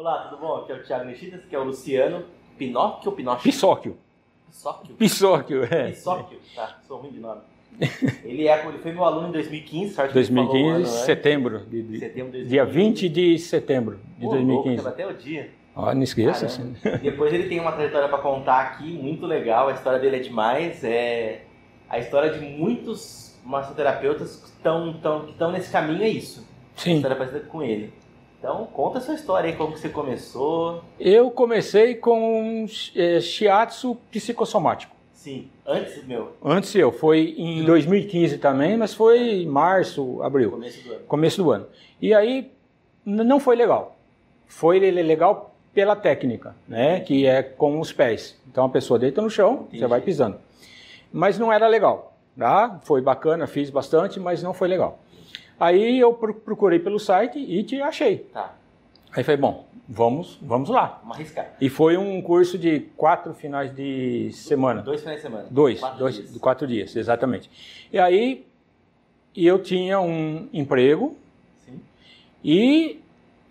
[0.00, 0.56] Olá, tudo bom?
[0.56, 2.24] Aqui é o Thiago Nechitas, que é o Luciano
[2.56, 3.42] Pinóquio ou Pinóquio?
[3.42, 3.98] Pisóquio.
[4.48, 4.94] Pisóquio?
[4.96, 5.90] Pisóquio, é.
[5.90, 7.42] Pisóquio, tá, sou ruim de nome.
[8.24, 11.04] Ele, é, ele foi meu aluno em 2015, sorte que ele 2015, falou ano, né?
[11.04, 11.58] setembro.
[11.66, 12.48] De, de- Setembro de 2015.
[12.48, 14.76] dia 20 de setembro de Pô, louco, 2015.
[14.76, 15.50] teve até o dia.
[15.76, 16.46] Ó, não esqueça.
[16.46, 16.74] Assim.
[17.02, 19.68] Depois ele tem uma trajetória pra contar aqui, muito legal.
[19.68, 20.82] A história dele é demais.
[20.82, 21.42] É
[21.90, 26.48] a história de muitos massoterapeutas que estão nesse caminho é isso.
[26.74, 26.94] A Sim.
[26.96, 27.92] história parecida com ele.
[28.40, 30.82] Então conta a sua história aí, como que você começou.
[30.98, 32.64] Eu comecei com
[32.96, 34.96] é, shiatsu psicossomático.
[35.12, 40.52] Sim, antes meu, Antes eu, foi em 2015 também, mas foi em março, abril.
[40.52, 41.04] começo do ano.
[41.06, 41.66] começo do ano.
[42.00, 42.50] E aí
[43.04, 43.96] não foi legal.
[44.48, 47.00] Foi le- legal pela técnica, né?
[47.00, 48.40] Que é com os pés.
[48.50, 49.80] Então a pessoa deita no chão, Entendi.
[49.80, 50.38] você vai pisando.
[51.12, 52.80] Mas não era legal, tá?
[52.84, 54.98] Foi bacana, fiz bastante, mas não foi legal.
[55.60, 58.18] Aí eu pro- procurei pelo site e te achei.
[58.32, 58.54] Tá,
[59.14, 60.98] Aí falei, bom, vamos, vamos lá.
[61.02, 61.52] vamos arriscar.
[61.60, 64.80] E foi um curso de quatro finais de semana.
[64.82, 65.46] Dois finais de semana.
[65.50, 66.36] Dois, Quatro dois, dias.
[66.38, 67.50] quatro dias, exatamente.
[67.92, 68.46] E aí
[69.36, 71.16] eu tinha um emprego
[71.66, 71.78] Sim,
[72.42, 73.00] e,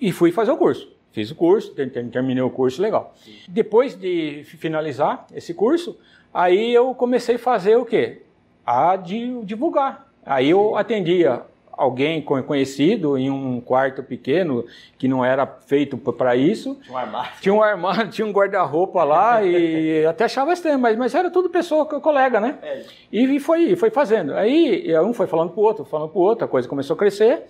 [0.01, 0.91] e fui fazer o curso.
[1.11, 3.13] Fiz o curso, ter- ter- terminei o curso, legal.
[3.17, 3.35] Sim.
[3.47, 5.97] Depois de fi- finalizar esse curso,
[6.33, 8.21] aí eu comecei a fazer o quê?
[8.65, 10.07] A de, divulgar.
[10.25, 11.41] Aí eu atendia
[11.79, 14.65] alguém co- conhecido em um quarto pequeno
[14.97, 16.77] que não era feito para isso.
[16.83, 17.31] tinha um armário.
[17.41, 21.49] Tinha um armário, tinha um guarda-roupa lá e até achava estranho, mas, mas era tudo
[21.49, 22.57] pessoa, co- colega, né?
[22.61, 24.33] É, E foi, foi fazendo.
[24.33, 27.43] Aí um foi falando pro outro, falando pro outro, a coisa começou a crescer.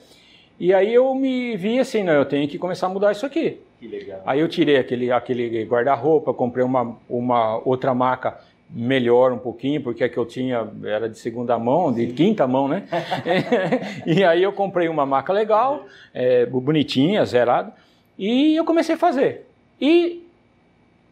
[0.60, 3.62] E aí eu me vi assim, não, eu tenho que começar a mudar isso aqui.
[3.80, 4.22] que legal.
[4.26, 8.38] Aí eu tirei aquele, aquele guarda-roupa, comprei uma, uma outra maca
[8.70, 12.68] melhor um pouquinho, porque a que eu tinha era de segunda mão, de quinta mão,
[12.68, 12.84] né?
[14.06, 17.74] e aí eu comprei uma maca legal, é, bonitinha, zerada,
[18.18, 19.46] e eu comecei a fazer.
[19.82, 20.26] E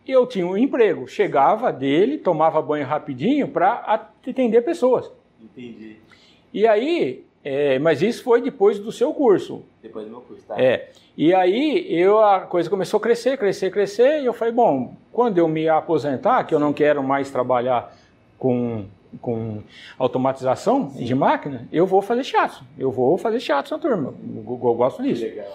[0.07, 3.73] eu tinha um emprego, chegava dele, tomava banho rapidinho para
[4.25, 5.11] atender pessoas.
[5.41, 5.97] Entendi.
[6.53, 9.63] E aí, é, mas isso foi depois do seu curso.
[9.81, 10.61] Depois do meu curso, tá?
[10.61, 10.89] É.
[11.17, 15.37] E aí eu a coisa começou a crescer, crescer, crescer, e eu falei, bom, quando
[15.37, 17.95] eu me aposentar, que eu não quero mais trabalhar
[18.37, 18.85] com,
[19.21, 19.63] com
[19.97, 22.63] automatização de máquina, eu vou fazer shiatsu.
[22.77, 24.13] Eu vou fazer shiatsu na turma.
[24.35, 25.23] Eu, eu gosto Que disso.
[25.23, 25.47] legal.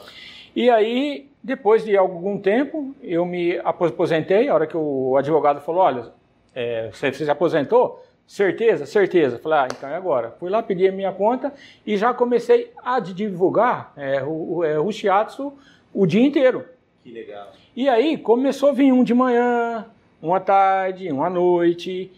[0.55, 5.83] E aí, depois de algum tempo, eu me aposentei, a hora que o advogado falou,
[5.83, 6.07] olha,
[6.55, 8.03] é, você se aposentou?
[8.27, 8.87] Certeza?
[8.87, 9.39] Certeza.
[9.39, 10.31] Falei, ah, então é agora.
[10.39, 11.53] Fui lá, pedi a minha conta
[11.87, 15.53] e já comecei a divulgar é, o, é, o shiatsu
[15.93, 16.65] o dia inteiro.
[17.03, 17.53] Que legal.
[17.77, 19.87] E aí começou a vir um de manhã,
[20.23, 22.11] um à tarde, um à noite,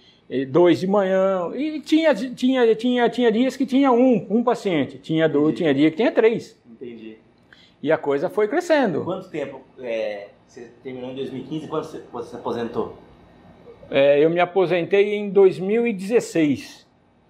[0.48, 1.50] dois de manhã.
[1.54, 4.98] E tinha, tinha, tinha, tinha dias que tinha um, um paciente.
[4.98, 5.56] Tinha dois, Entendi.
[5.56, 6.56] tinha dia que tinha três.
[6.71, 7.19] Entendi.
[7.82, 9.04] E a coisa foi crescendo.
[9.04, 12.97] Quanto tempo é, você terminou em 2015 e quando você, você se aposentou?
[13.91, 16.87] É, eu me aposentei em 2016,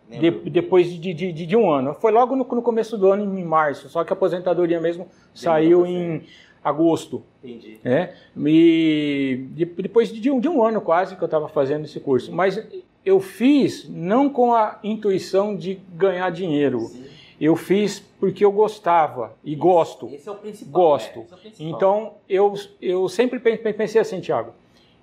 [0.09, 1.95] de- depois de, de, de, um ano.
[1.95, 3.89] Foi logo no, no começo do ano, em março.
[3.89, 6.23] Só que a aposentadoria mesmo saiu em
[6.63, 7.23] agosto.
[7.43, 7.79] Entendi.
[7.83, 8.15] né?
[8.37, 12.33] E de- depois de um, de um ano quase que eu estava fazendo esse curso.
[12.33, 12.63] Mas
[13.05, 16.81] eu fiz não com a intuição de ganhar dinheiro.
[16.81, 17.05] Sim.
[17.41, 20.09] Eu fiz porque eu gostava e gosto.
[20.13, 20.73] Esse é o principal.
[20.73, 21.19] Gosto.
[21.19, 21.25] né?
[21.25, 21.69] Esse é o principal.
[21.77, 24.53] Então eu, eu sempre pen- pen- pensei assim, Thiago.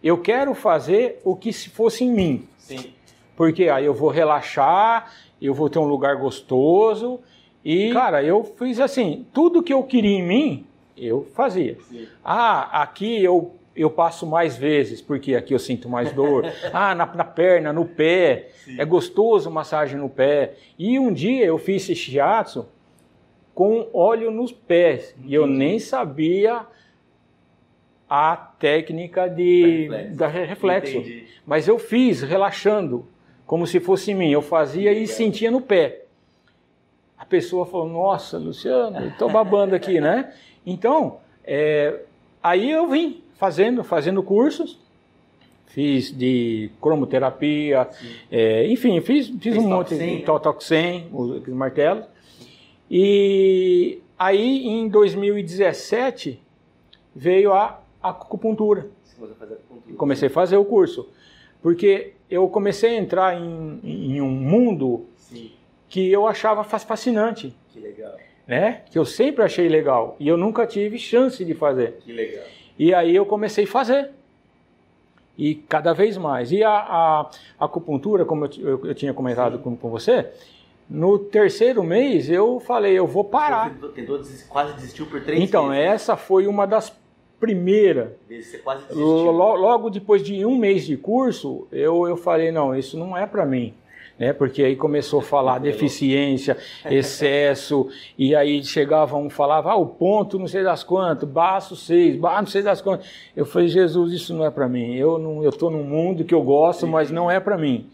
[0.03, 2.47] Eu quero fazer o que se fosse em mim.
[2.57, 2.93] Sim.
[3.35, 7.19] Porque aí eu vou relaxar, eu vou ter um lugar gostoso.
[7.63, 10.65] E, cara, eu fiz assim, tudo que eu queria em mim,
[10.97, 11.77] eu fazia.
[11.89, 12.07] Sim.
[12.23, 16.45] Ah, aqui eu, eu passo mais vezes, porque aqui eu sinto mais dor.
[16.73, 18.49] ah, na, na perna, no pé.
[18.65, 18.79] Sim.
[18.79, 20.55] É gostoso massagem no pé.
[20.77, 22.65] E um dia eu fiz esse shiatsu
[23.53, 25.15] com óleo nos pés.
[25.23, 25.57] E eu Entendi.
[25.59, 26.65] nem sabia
[28.13, 30.17] a técnica de, reflexo.
[30.17, 30.97] da re- reflexo.
[30.97, 31.23] Entendi.
[31.45, 33.05] Mas eu fiz relaxando,
[33.47, 34.29] como se fosse em mim.
[34.31, 36.01] Eu fazia e sentia no pé.
[37.17, 40.33] A pessoa falou: Nossa, Luciano, estou babando aqui, né?
[40.65, 42.01] Então, é,
[42.43, 44.77] aí eu vim fazendo, fazendo cursos.
[45.67, 47.87] Fiz de cromoterapia,
[48.29, 50.21] é, enfim, fiz, fiz Fez um monte de né?
[50.25, 52.03] to- toxem, os os martelos.
[52.89, 56.41] E aí, em 2017,
[57.15, 58.87] veio a acupuntura
[59.17, 59.95] acupuntura.
[59.97, 61.09] comecei a fazer o curso.
[61.61, 65.51] Porque eu comecei a entrar em, em um mundo Sim.
[65.87, 68.13] que eu achava fa- fascinante, Que legal.
[68.47, 68.81] né?
[68.89, 71.97] Que eu sempre achei legal e eu nunca tive chance de fazer.
[72.03, 72.43] Que legal.
[72.79, 74.09] E aí eu comecei a fazer.
[75.37, 76.51] E cada vez mais.
[76.51, 80.29] E a, a, a acupuntura, como eu, eu- eu tinha comentado com, com você,
[80.89, 83.69] no terceiro mês eu falei, eu vou parar.
[83.79, 84.19] Você tentou,
[84.49, 85.85] quase desistiu por três Então, vezes.
[85.85, 86.89] essa foi uma das
[87.41, 88.15] primeira,
[89.31, 93.25] lo- logo depois de um mês de curso, eu, eu falei, não, isso não é
[93.25, 93.73] para mim.
[94.19, 94.31] Né?
[94.33, 96.55] Porque aí começou a falar deficiência,
[96.85, 102.15] excesso, e aí chegava um falava, ah, o ponto não sei das quantas, baço seis,
[102.15, 103.07] baço não sei das quantas.
[103.35, 104.93] Eu falei, Jesus, isso não é para mim.
[104.95, 107.89] Eu não, eu estou num mundo que eu gosto, mas não é para mim.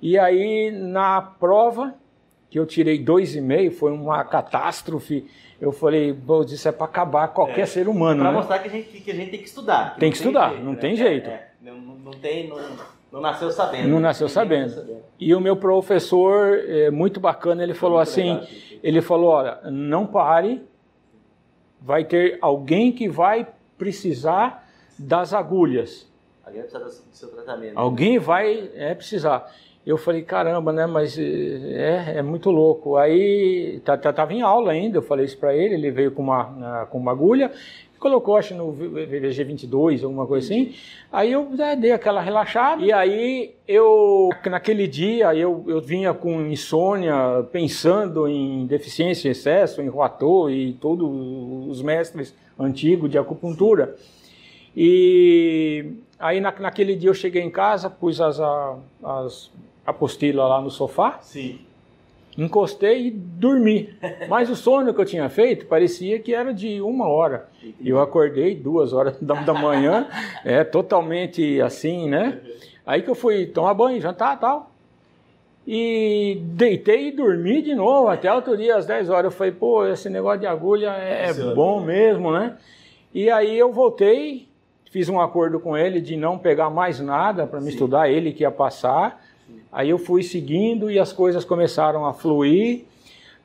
[0.00, 1.94] E aí na prova
[2.50, 5.26] que eu tirei dois e meio, foi uma catástrofe.
[5.60, 7.66] Eu falei, pô, isso é para acabar qualquer É.
[7.66, 8.36] ser humano, Pra né?
[8.36, 9.96] mostrar que a, gente, que a gente tem que estudar.
[9.96, 11.28] Tem não que estudar, não tem jeito.
[11.28, 11.48] É, é.
[11.60, 12.56] não, não- tem, não,
[13.12, 13.88] não nasceu sabendo.
[13.88, 14.86] Não nasceu sabendo.
[15.18, 18.46] E o meu professor, é, muito bacana, ele falou assim, legal,
[18.82, 20.62] ele falou, olha, não pare,
[21.80, 23.46] vai ter alguém que vai
[23.76, 24.64] precisar
[24.98, 26.06] das agulhas.
[26.44, 27.72] Alguém vai precisar do seu tratamento.
[27.76, 29.52] Alguém vai é, precisar.
[29.88, 30.84] Eu falei, caramba, né?
[30.84, 32.98] Mas é, é muito louco.
[32.98, 33.80] Aí
[34.14, 37.10] tava em aula ainda, eu falei isso para ele, ele veio com uma, com uma
[37.10, 37.50] agulha,
[37.98, 40.74] colocou, acho, no VVG 22, alguma coisa assim.
[41.10, 42.84] Aí eu né, dei aquela relaxada.
[42.84, 47.14] E aí eu, naquele dia, eu, eu vinha com insônia,
[47.50, 51.08] pensando em deficiência, excesso, em Roatô e todos
[51.66, 53.96] os mestres antigos de acupuntura.
[54.76, 59.50] E aí na, naquele dia eu cheguei em casa, pus as, a- as
[59.86, 61.60] apostilas lá no sofá, Sim.
[62.36, 63.94] encostei e dormi.
[64.28, 67.48] Mas o sono que eu tinha feito parecia que era de uma hora.
[67.80, 70.06] E eu acordei duas horas da, da manhã,
[70.44, 72.40] é totalmente assim, né?
[72.86, 74.70] Aí que eu fui tomar banho, jantar e tal.
[75.70, 79.26] E deitei e dormi de novo até outro dia, às 10 horas.
[79.30, 81.54] Eu falei, pô, esse negócio de agulha é Funciona.
[81.54, 82.56] bom mesmo, né?
[83.12, 84.47] E aí eu voltei,
[84.90, 88.42] fiz um acordo com ele de não pegar mais nada para me estudar, ele que
[88.42, 89.22] ia passar.
[89.72, 92.84] Aí eu fui seguindo e as coisas começaram a fluir,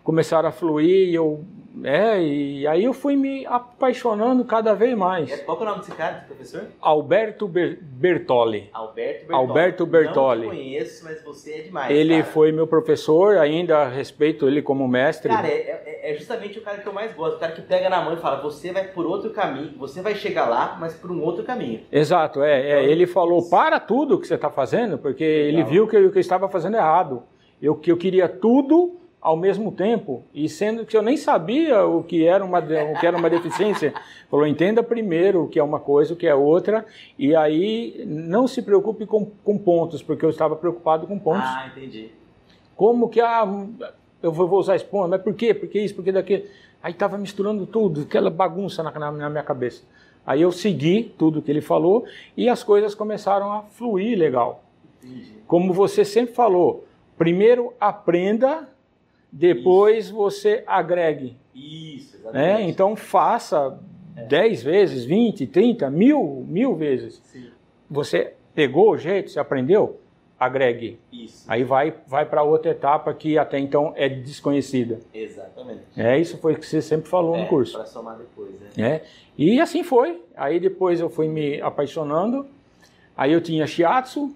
[0.04, 1.44] começaram a fluir e eu,
[1.84, 5.32] é, e aí eu fui me apaixonando cada vez mais.
[5.32, 6.64] É, Qual é o nome desse cara, professor?
[6.82, 8.70] Alberto Ber- Bertoli.
[8.74, 9.34] Alberto Bertoli.
[9.36, 10.42] Alberto Bertoli.
[10.42, 11.90] Não conheço, mas você é demais.
[11.92, 12.26] Ele cara.
[12.26, 15.30] foi meu professor, ainda respeito ele como mestre.
[15.30, 15.52] Cara, é,
[16.04, 17.38] é- é justamente o cara que eu mais gosto.
[17.38, 20.16] O cara que pega na mão e fala: você vai por outro caminho, você vai
[20.16, 21.80] chegar lá, mas por um outro caminho.
[21.92, 25.72] Exato, é, é, Ele falou: para tudo que você está fazendo, porque ele Legal.
[25.72, 27.24] viu que eu, que eu estava fazendo errado.
[27.62, 32.04] Eu, que eu queria tudo ao mesmo tempo, e sendo que eu nem sabia o
[32.04, 33.94] que era uma, o que era uma deficiência.
[34.30, 36.86] Falou: entenda primeiro o que é uma coisa, o que é outra,
[37.18, 41.46] e aí não se preocupe com, com pontos, porque eu estava preocupado com pontos.
[41.48, 42.10] Ah, entendi.
[42.76, 43.48] Como que ah,
[44.22, 45.10] eu vou vou usar esse ponto?
[45.10, 45.54] Mas por quê?
[45.54, 45.96] Por que isso?
[45.96, 46.44] Por que daquilo?
[46.82, 49.84] Aí estava misturando tudo, aquela bagunça na, na- na minha cabeça.
[50.26, 52.04] Aí eu segui tudo que ele falou
[52.36, 54.64] e as coisas começaram a fluir legal.
[55.02, 55.34] Entendi.
[55.48, 56.86] Como você sempre falou,
[57.18, 58.68] primeiro aprenda,
[59.38, 61.36] depois você agregue.
[61.56, 62.22] Isso, Né?
[62.52, 62.70] exatamente.
[62.72, 63.80] Então faça
[64.28, 67.20] 10 vezes, 20, 30, mil, mil vezes.
[67.26, 67.48] Sim,
[67.90, 70.00] Você pegou o jeito, você aprendeu?
[70.40, 71.00] Agregue.
[71.12, 71.46] isso.
[71.48, 75.00] Aí vai, vai para outra etapa que até então é desconhecida.
[75.14, 75.82] Exatamente.
[75.96, 77.74] É, isso foi o que você sempre falou no É, curso.
[77.78, 78.68] Pra somar depois, né?
[78.78, 79.02] É.
[79.38, 80.22] E assim foi.
[80.36, 82.46] Aí depois eu fui me apaixonando.
[83.16, 84.34] Aí eu tinha shiatsu,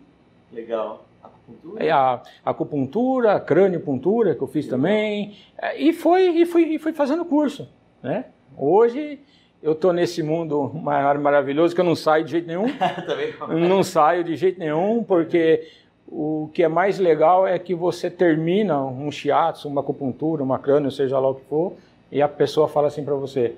[0.54, 1.06] Legal.
[1.48, 1.84] Acupuntura?
[1.84, 5.38] aí a acupuntura, crâniopuntura, que eu fiz também.
[5.58, 7.68] É, E foi e fui, e fui fazendo curso.
[8.04, 8.26] Né?
[8.58, 9.20] Hoje
[9.62, 12.66] eu estou nesse mundo maior maravilhoso que eu não saio de jeito nenhum.
[13.68, 15.68] Não saio de jeito nenhum, porque
[16.08, 20.92] o que é mais legal é que você termina um shiatsu, uma acupuntura, uma crânio,
[20.92, 21.74] seja lá o que for,
[22.12, 23.56] e a pessoa fala assim para você: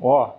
[0.00, 0.32] Ó.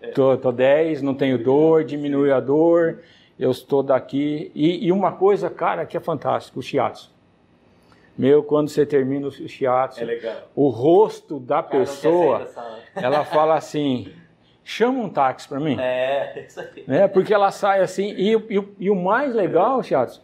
[0.00, 0.08] É.
[0.08, 3.00] tô, tô 10, não tenho dor, diminui a dor,
[3.40, 4.52] eu estou daqui.
[4.54, 7.10] E, e uma coisa, cara, que é fantástico: o shiatsu.
[8.18, 12.46] Meu, quando você termina o shiatsu, É o rosto da Cara, pessoa,
[12.94, 14.12] ela fala assim:
[14.62, 16.84] chama um táxi para mim É, isso aí.
[16.86, 17.08] né?
[17.08, 18.12] Porque ela sai assim.
[18.16, 20.20] E, o- e e o mais legal, Chatos,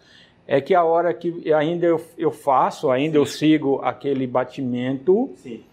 [0.46, 5.64] é que a hora que ainda eu, eu faço, ainda eu sigo aquele batimento Sim.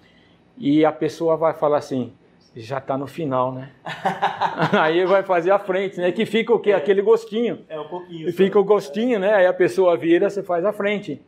[0.58, 2.14] e a pessoa vai falar assim.
[2.56, 3.72] Já está no final, né?
[4.80, 6.12] Aí vai fazer a frente, né?
[6.12, 6.72] Que fica o quê?
[6.74, 7.66] Aquele gostinho.
[7.68, 8.30] É um pouquinho.
[8.30, 8.38] Só.
[8.38, 9.34] fica o gostinho, né?
[9.34, 11.20] Aí a pessoa vira, você faz a frente.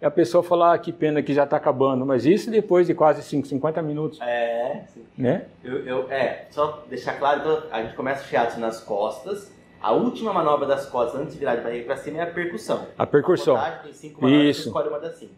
[0.00, 2.04] E a pessoa fala, ah, que pena que já está acabando.
[2.04, 5.02] Mas isso depois de quase 5, 50 minutos, É, sim.
[5.16, 5.46] né?
[5.64, 9.50] Eu, eu- é, só deixar claro, então, a gente começa o shiatsu nas costas.
[9.80, 12.86] A última manobra das costas, antes de virar de barriga para cima, é a percussão.
[12.98, 13.56] A percussão.
[13.56, 14.68] A tem cinco manobras, Isso.
[14.68, 15.32] escolhe uma das cinco.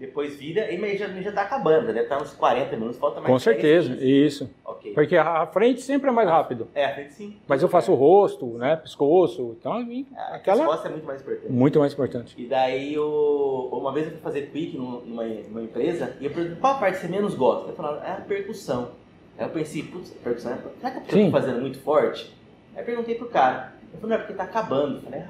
[0.00, 3.32] Depois vira, e já, já tá acabando, deve estar uns 40 minutos, falta mais Com
[3.34, 4.24] 10, certeza, 15.
[4.26, 4.50] isso.
[4.64, 4.94] Ok.
[4.94, 6.68] Porque a a frente sempre é mais rápido.
[6.74, 7.36] É, a frente sim.
[7.46, 8.76] Mas eu faço o rosto, né?
[8.76, 11.52] Pescoço, então enfim, Ah, aquela As costas é muito mais importante.
[11.52, 12.34] muito mais importante.
[12.42, 16.58] E daí, eu, uma vez eu fui fazer quick numa, numa empresa e eu perguntei
[16.58, 17.68] qual parte você menos gosta.
[17.70, 18.92] Eu falava, é a percussão.
[19.38, 22.34] Aí eu pensei, putz, a percussão, será que é porque eu tô fazendo muito forte?
[22.74, 23.74] Aí eu perguntei pro cara.
[23.92, 24.96] Eu falei, não, é porque tá acabando.
[24.96, 25.28] Eu falei, ah,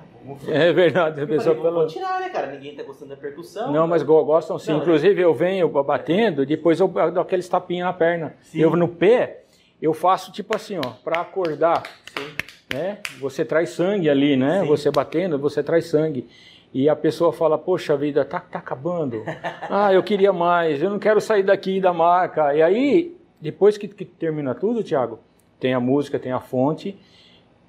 [0.48, 1.86] É verdade, a pessoa falei, pelo...
[1.86, 2.48] tirar, né, cara?
[2.48, 3.72] Ninguém tá gostando da percussão.
[3.72, 4.70] Não, mas go- gostam sim.
[4.70, 4.82] Não, né?
[4.84, 8.34] Inclusive eu venho batendo, depois eu dou aqueles tapinhos na perna.
[8.42, 8.60] Sim.
[8.60, 9.44] Eu no pé,
[9.80, 11.82] eu faço tipo assim, ó, para acordar,
[12.16, 12.26] Sim.
[12.74, 12.98] né?
[13.18, 14.60] Você traz sangue ali, né?
[14.60, 14.66] Sim.
[14.68, 16.28] Você batendo, você traz sangue.
[16.72, 19.24] E a pessoa fala, poxa vida, tá, tá acabando.
[19.68, 22.54] ah, eu queria mais, eu não quero sair daqui da marca.
[22.54, 25.18] E aí, depois que, que termina tudo, Thiago,
[25.58, 26.96] tem a música, tem a fonte.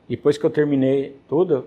[0.07, 1.65] Depois que eu terminei tudo,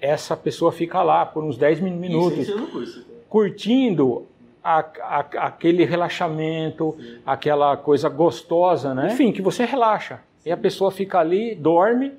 [0.00, 3.04] essa pessoa fica lá por uns 10 min- minutos Isso, isso no curso.
[3.28, 4.26] curtindo
[4.62, 7.18] a- a- aquele relaxamento, Sim.
[7.24, 9.08] aquela coisa gostosa, né?
[9.12, 10.20] Enfim, que você relaxa.
[10.44, 12.12] E a pessoa fica ali, dorme,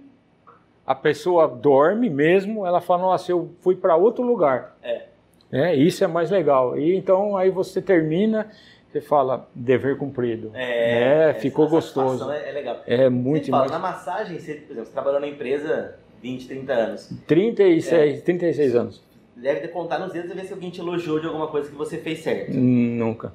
[0.85, 4.75] a pessoa dorme mesmo, ela fala, nossa, eu fui para outro lugar.
[4.81, 5.03] É.
[5.51, 6.77] É, isso é mais legal.
[6.77, 8.47] E então aí você termina,
[8.91, 10.51] você fala, dever cumprido.
[10.53, 12.29] É, É, ficou gostoso.
[12.31, 12.77] É, é legal.
[12.87, 13.71] É muito Você fala, mais.
[13.71, 17.09] na massagem, você, por exemplo, você trabalhou na empresa 20, 30 anos.
[17.27, 19.01] 36, 36 anos.
[19.35, 21.75] Deve ter contar nos dedos e ver se alguém te elogiou de alguma coisa que
[21.75, 22.51] você fez certo.
[22.53, 23.33] Nunca.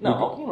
[0.00, 0.46] Não, E- alguém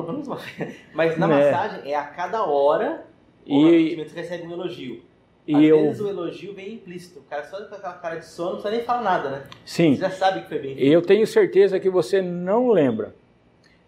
[0.93, 1.51] mas na É.
[1.53, 3.05] massagem é a cada hora
[3.47, 5.03] E- ou aparentemente você recebe um elogio.
[5.47, 7.21] E Às eu, vezes o elogio vem implícito.
[7.21, 9.43] O cara só com aquela cara de sono não precisa nem falar nada, né?
[9.65, 13.15] sim, Você já sabe que foi bem eu tenho certeza que você não lembra.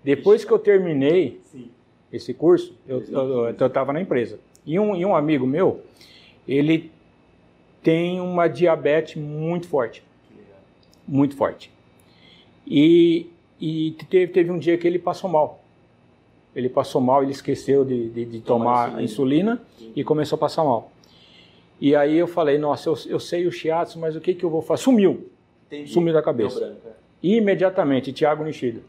[0.03, 1.71] Depois que eu terminei Sim.
[2.11, 4.39] esse curso, eu estava na empresa.
[4.65, 5.83] E um, e um amigo meu,
[6.49, 6.91] ele
[7.83, 10.03] tem uma diabetes muito forte,
[11.07, 11.71] muito forte.
[12.67, 13.27] E,
[13.61, 15.61] e teve, teve um dia que ele passou mal.
[16.55, 19.61] Ele passou mal, ele esqueceu de, de, de Tomar tomar insulina.
[19.79, 19.93] Sim.
[19.95, 20.91] e começou a passar mal.
[21.81, 24.51] E aí eu falei, nossa, eu, eu sei o shiatsu, mas o que, que eu
[24.51, 24.83] vou fazer?
[24.83, 25.31] Sumiu,
[25.67, 25.91] Entendi.
[25.91, 26.79] sumiu da cabeça.
[26.87, 26.91] é.
[27.23, 28.83] Imediatamente, Tiago Nishido.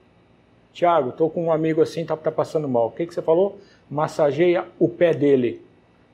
[0.73, 2.87] Tiago, tô com um amigo assim, tá, tá passando mal.
[2.87, 3.57] O que, que você falou?
[3.89, 5.61] Massageia o pé dele,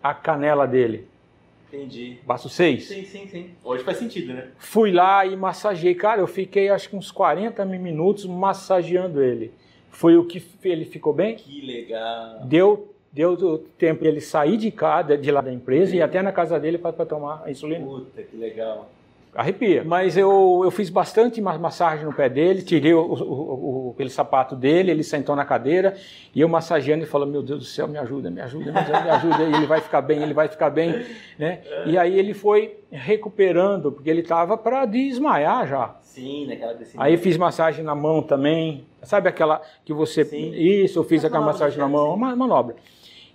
[0.02, 1.08] a canela dele.
[1.72, 2.20] Entendi.
[2.26, 2.88] Passo seis.
[2.88, 3.52] Sim, sim, sim.
[3.64, 4.48] Hoje faz sentido, né?
[4.58, 5.94] Fui lá e massageei.
[5.96, 9.52] Cara, eu fiquei acho que uns 40 minutos massageando ele.
[9.90, 11.36] Foi o que ele ficou bem?
[11.36, 12.42] Que legal.
[12.46, 16.22] Deu, deu o tempo ele sair de casa, de lá da empresa e ir até
[16.22, 17.86] na casa dele para tomar a insulina.
[17.86, 18.90] Puta, que legal.
[19.36, 19.84] Arrepia.
[19.86, 24.10] Mas eu, eu fiz bastante ma- massagem no pé dele, tirei o, o, o- aquele
[24.10, 25.96] sapato dele, ele sentou na cadeira
[26.34, 29.02] e eu massageando e falando, meu Deus do céu, me ajuda, me ajuda, me ajuda,
[29.04, 31.06] me ajuda, ele vai ficar bem, ele vai ficar bem.
[31.38, 31.62] Né?
[31.86, 35.96] E aí ele foi recuperando, porque ele estava para desmaiar já.
[36.02, 37.04] Sim, naquela descida.
[37.04, 40.26] Aí fiz massagem na mão também, sabe aquela que você...
[40.26, 40.52] Sim.
[40.56, 42.76] Isso, eu fiz aquela massagem na que mão, uma manobra.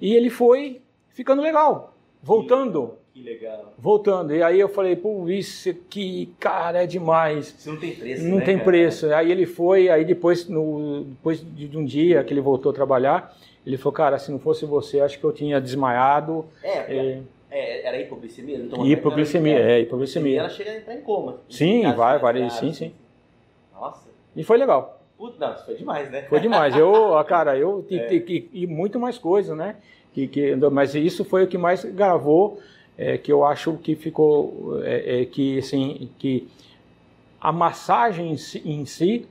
[0.01, 0.81] E ele foi
[1.11, 2.95] ficando legal, voltando.
[3.13, 3.75] Que legal.
[3.79, 7.55] Voltando, e aí eu falei, pô, isso aqui, cara, é demais.
[7.59, 8.65] Isso não tem preço, Não né, tem cara?
[8.65, 9.13] preço.
[9.13, 13.37] Aí ele foi, aí depois, no, depois de um dia que ele voltou a trabalhar,
[13.67, 16.47] ele falou, cara, se não fosse você, acho que eu tinha desmaiado.
[16.63, 18.55] É, É, é, era hipoglicemia?
[18.57, 19.81] Ele tomou hipoglicemia, é, né?
[19.81, 20.41] hipoglicemia.
[20.41, 21.37] Ela chega a entrar em coma.
[21.51, 22.95] Sim, vai, mais vai, sim, sim.
[23.75, 24.09] Nossa.
[24.35, 25.03] E foi legal.
[25.19, 26.23] Puta, não, isso foi demais, né?
[26.23, 26.75] Foi demais.
[26.75, 26.93] Eu,
[27.29, 28.15] cara, eu e, É.
[28.15, 29.77] e- e muito mais coisas, né?
[30.15, 32.59] Que, que, mas isso foi o que mais gravou,
[32.97, 36.49] é, que eu acho que ficou, é, é, que assim, que
[37.41, 39.27] a massagem em si, em si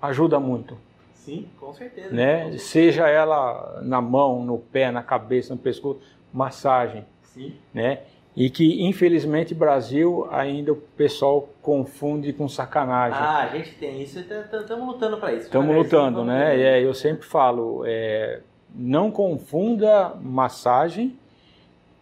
[0.00, 0.76] ajuda muito.
[1.14, 2.14] Sim, com certeza.
[2.14, 2.56] né?
[2.58, 6.00] Seja ela na mão, no pé, na cabeça, no pescoço,
[6.32, 7.54] massagem, Sim.
[7.72, 8.00] né?
[8.36, 13.18] E que infelizmente Brasil ainda o pessoal confunde com sacanagem.
[13.18, 15.42] Ah, a gente tem isso estamos lutando para isso.
[15.44, 16.46] Estamos lutando, né?
[16.46, 16.60] lutando.
[16.60, 18.40] E é, eu sempre falo, é,
[18.74, 21.16] não confunda massagem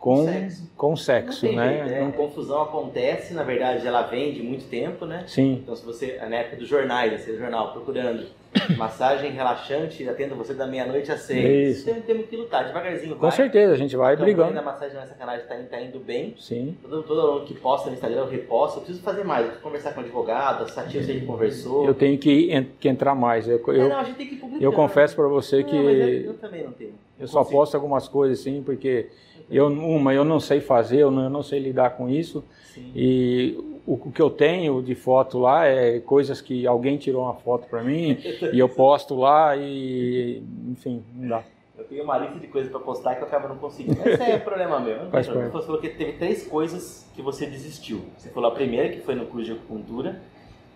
[0.02, 0.70] com Sexo.
[0.76, 1.68] com sexo, tem né?
[1.74, 2.00] jeito, né?
[2.00, 5.22] Não- A confusão acontece, na verdade, ela vem de muito tempo, né?
[5.28, 8.26] Sim, Então, se você, na época dos jornais, você jornal, procurando
[8.76, 11.76] massagem relaxante, atenda você da meia-noite às seis.
[11.78, 11.84] Isso.
[11.86, 13.14] Tem- Temos que lutar devagarzinho.
[13.14, 13.30] com vai.
[13.30, 14.54] certeza, a gente vai A campanha brigando.
[14.56, 16.34] da massagem não é sacanagem, tá, indo- tá indo bem.
[16.36, 16.76] Sim.
[16.82, 18.78] Todo, todo aluno que posta no Instagram, eu reposto.
[18.78, 19.42] Eu preciso fazer mais.
[19.42, 21.86] Eu preciso conversar com o advogado, a Satia a gente conversou.
[21.86, 23.46] Eu tenho que, en- que entrar mais.
[23.48, 24.64] Eu, É, eu, não, a gente tem que publicar.
[24.64, 26.92] eu confesso para você Não, que mas eu, eu também não tenho.
[27.20, 29.06] Eu só posto algumas coisas assim, porque
[29.50, 32.44] eu, uma, eu não sei fazer, eu não, eu não sei lidar com isso.
[32.72, 32.90] Sim.
[32.94, 33.56] E
[33.86, 37.68] o, o que eu tenho de foto lá é coisas que alguém tirou uma foto
[37.68, 38.18] para mim
[38.52, 41.44] e eu posto lá e, enfim, não dá.
[41.76, 43.98] Eu tenho uma lista de coisas pra postar que eu acabo não conseguindo.
[43.98, 45.10] Mas Esse é problema meu.
[45.10, 45.26] Faz.
[45.26, 48.02] Você falou que teve três coisas que você desistiu.
[48.16, 50.20] Você falou a primeira, que foi no curso de acupuntura.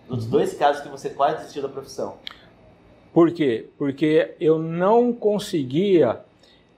[0.05, 2.15] Os outros dois casos que você quase desistiu da profissão.
[3.13, 3.67] Por quê?
[3.77, 6.19] Porque eu não conseguia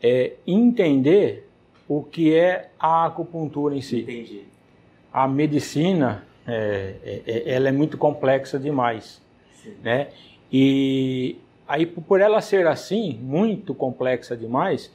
[0.02, 1.49] é, entender
[1.90, 4.00] o que é a acupuntura em si.
[4.00, 4.44] Entendi.
[5.12, 9.22] A medicina, é, é, é- ela é muito complexa demais.
[9.62, 9.74] Sim.
[9.84, 10.08] né?
[10.50, 11.36] E
[11.68, 14.90] aí por ela ser assim, muito complexa demais,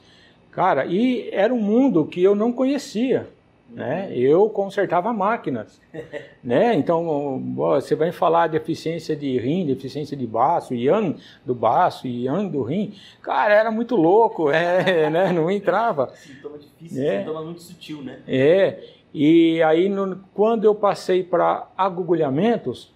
[0.55, 3.27] Cara, e era um mundo que eu não conhecia.
[3.69, 4.09] Né?
[4.15, 5.81] Eu consertava máquinas,
[6.43, 6.75] né?
[6.75, 12.45] Então você vai falar de deficiência de rim, deficiência de baço, Ian do baço, Ian
[12.45, 15.33] do rim, cara, era muito louco, é, né?
[15.33, 16.13] Não entrava.
[16.15, 17.19] Sintoma difícil, é.
[17.19, 18.19] sintoma muito sutil, né?
[18.27, 18.79] É.
[19.13, 22.93] E aí no, quando eu passei para agulhamentos,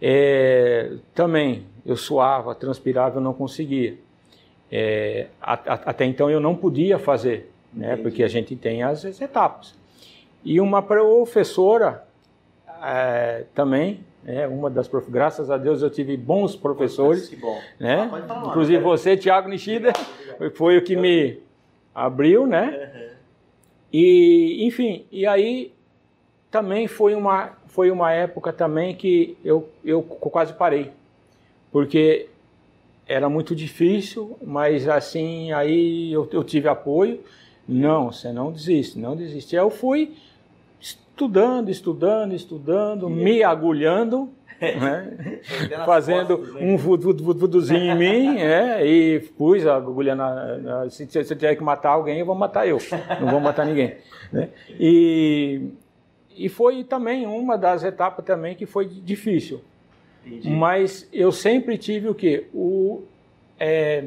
[0.00, 3.98] é, também eu suava, transpirava, eu não conseguia.
[4.70, 7.96] É, a, a, até então eu não podia fazer, né?
[7.96, 9.77] Porque a gente tem as, as etapas.
[10.44, 12.06] E uma professora
[12.82, 17.28] é, também, é, uma das professoras, graças a Deus eu tive bons professores.
[17.28, 17.58] Que bom.
[17.78, 18.08] Né?
[18.28, 19.92] Ah, Inclusive você, Tiago Nishida,
[20.54, 21.40] foi o que me
[21.94, 23.14] abriu, né?
[23.92, 25.72] E, enfim, e aí
[26.50, 30.92] também foi uma, foi uma época também que eu, eu quase parei.
[31.72, 32.28] Porque
[33.06, 37.20] era muito difícil, mas assim, aí eu, eu tive apoio.
[37.66, 39.56] Não, você não desiste, não desiste.
[39.56, 40.14] Aí eu fui
[41.18, 45.40] estudando, estudando, estudando, me agulhando, né?
[45.84, 51.18] fazendo costas, um vuduzinho em mim, é, e pus a agulha na, na se, se
[51.18, 52.78] eu tiver que matar alguém, eu vou matar eu,
[53.20, 53.96] não vou matar ninguém.
[54.32, 54.48] Né?
[54.78, 55.70] E,
[56.36, 59.60] e foi também uma das etapas também que foi difícil.
[60.24, 60.50] Entendi.
[60.50, 62.46] Mas eu sempre tive o que?
[62.54, 63.02] O,
[63.58, 64.04] é,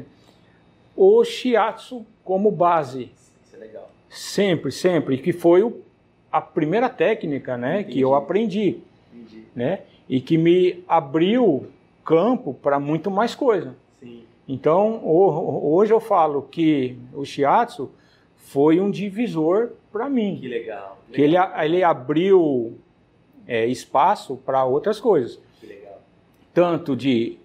[0.96, 3.10] o shiatsu como base.
[3.44, 3.90] Isso é legal.
[4.08, 5.18] Sempre, sempre.
[5.18, 5.82] Que foi o
[6.32, 7.92] a primeira técnica, né, Entendi.
[7.92, 8.78] que eu aprendi,
[9.14, 9.44] Entendi.
[9.54, 11.66] né, e que me abriu
[12.04, 13.76] campo para muito mais coisa.
[14.00, 14.24] Sim.
[14.48, 17.90] Então, hoje eu falo que o shiatsu
[18.36, 20.38] foi um divisor para mim.
[20.40, 20.98] Que legal.
[21.06, 22.76] Que, que ele, ele abriu
[23.46, 25.38] é, espaço para outras coisas.
[25.60, 26.00] Que legal.
[26.52, 27.38] Tanto de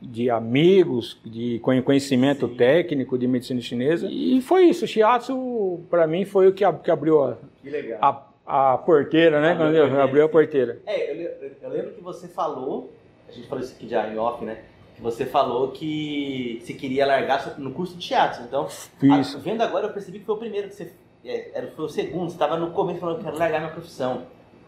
[0.00, 2.54] de amigos, de conhecimento Sim.
[2.54, 4.08] técnico de medicina chinesa.
[4.10, 4.84] E foi isso.
[4.84, 7.36] O shiatsu, para mim, foi o que, abriu a,
[8.00, 9.54] a, a porteira, né?
[9.54, 10.80] Quando eu abriu a porteira.
[10.84, 12.92] É, eu, eu, lembro que você falou,
[13.28, 14.58] a gente falou isso aqui já em off, né?
[14.96, 18.42] Que você falou que você queria largar no curso de shiatsu.
[18.42, 18.66] Então.
[19.12, 20.92] A, vendo agora, eu percebi que foi o primeiro que você.
[21.24, 24.22] É, era, foi o segundo, você estava no começo falando que quero largar minha profissão.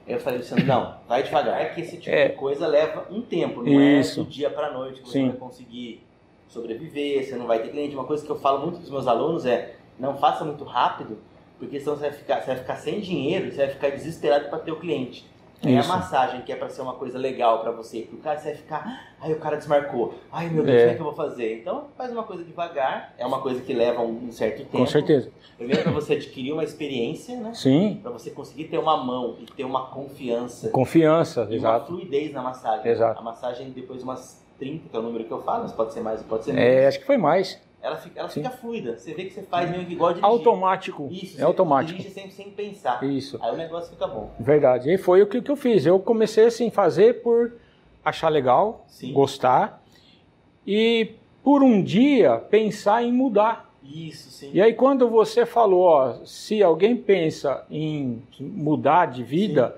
[0.07, 1.61] Eu falei, Luciano, não, vai devagar.
[1.61, 2.29] É que esse tipo é.
[2.29, 4.21] de coisa leva um tempo, não Isso.
[4.21, 5.29] é do dia para noite que você Sim.
[5.29, 6.05] vai conseguir
[6.49, 7.95] sobreviver, você não vai ter cliente.
[7.95, 11.19] Uma coisa que eu falo muito para os meus alunos é, não faça muito rápido,
[11.63, 14.59] porque senão você vai ficar, você vai ficar sem dinheiro, você vai ficar desesperado para
[14.59, 15.31] ter o cliente.
[15.65, 18.37] Aí a massagem, que é para ser uma coisa legal para você, que o cara
[18.37, 20.81] você vai ficar, ai, o cara desmarcou, ai meu Deus, é.
[20.81, 21.61] como é que eu vou fazer?
[21.61, 24.79] Então faz uma coisa devagar, é uma coisa que leva um certo tempo.
[24.79, 25.31] Com certeza.
[25.57, 27.55] Primeiro para você adquirir uma experiência, né?
[27.55, 28.01] Sim.
[28.03, 30.69] Para você conseguir ter uma mão e ter uma confiança.
[30.71, 31.79] Confiança, e exato.
[31.79, 32.91] uma fluidez na massagem.
[32.91, 33.21] Exato.
[33.21, 35.93] A massagem depois de umas 30, que é o número que eu falo, mas pode
[35.93, 36.73] ser mais, pode ser é, menos.
[36.73, 38.97] É, acho que foi mais ela fica, ela fica fluida.
[38.97, 40.25] Você vê que você faz meio que igual dirigir.
[40.25, 41.09] Automático.
[41.11, 41.99] Isso, é automático.
[41.99, 43.03] dirige sempre sem pensar.
[43.03, 43.39] Isso.
[43.43, 44.31] Aí o negócio fica bom.
[44.39, 44.89] Verdade.
[44.89, 45.85] E foi o que, que eu fiz.
[45.85, 47.55] Eu comecei assim fazer por
[48.05, 49.13] achar legal, Sim.
[49.13, 49.83] gostar
[50.65, 53.69] e por um dia pensar em mudar.
[53.83, 54.53] Isso, sim.
[54.55, 59.77] E aí quando você falou, ó, se alguém pensa em mudar de vida,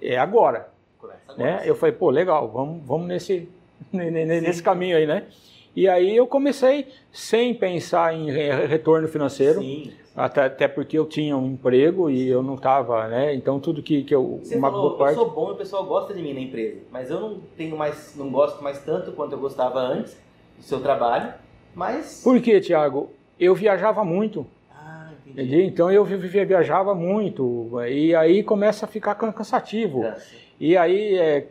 [0.00, 0.06] sim.
[0.06, 0.70] é agora.
[0.98, 1.62] agora né?
[1.66, 3.46] Eu falei, pô, legal, vamos, vamos nesse,
[3.92, 5.26] nesse caminho aí, né?
[5.74, 9.60] E aí eu comecei sem pensar em retorno financeiro.
[9.60, 9.92] Sim.
[10.14, 13.32] Até, até porque eu tinha um emprego e eu não estava, né?
[13.34, 14.40] Então tudo que, que eu.
[14.42, 15.16] Você uma falou, parte...
[15.16, 16.80] eu sou bom e o pessoal gosta de mim na empresa.
[16.90, 20.20] Mas eu não tenho mais, não gosto mais tanto quanto eu gostava antes
[20.58, 21.32] do seu trabalho.
[21.74, 22.22] Mas.
[22.24, 23.10] Por quê, Tiago?
[23.38, 24.44] Eu viajava muito.
[24.74, 25.62] Ah, entendi.
[25.62, 27.70] Então eu viajava muito.
[27.88, 30.04] E aí começa a ficar cansativo.
[30.04, 30.16] É,
[30.58, 31.46] e aí é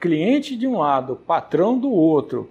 [0.00, 2.48] cliente de um lado, patrão do outro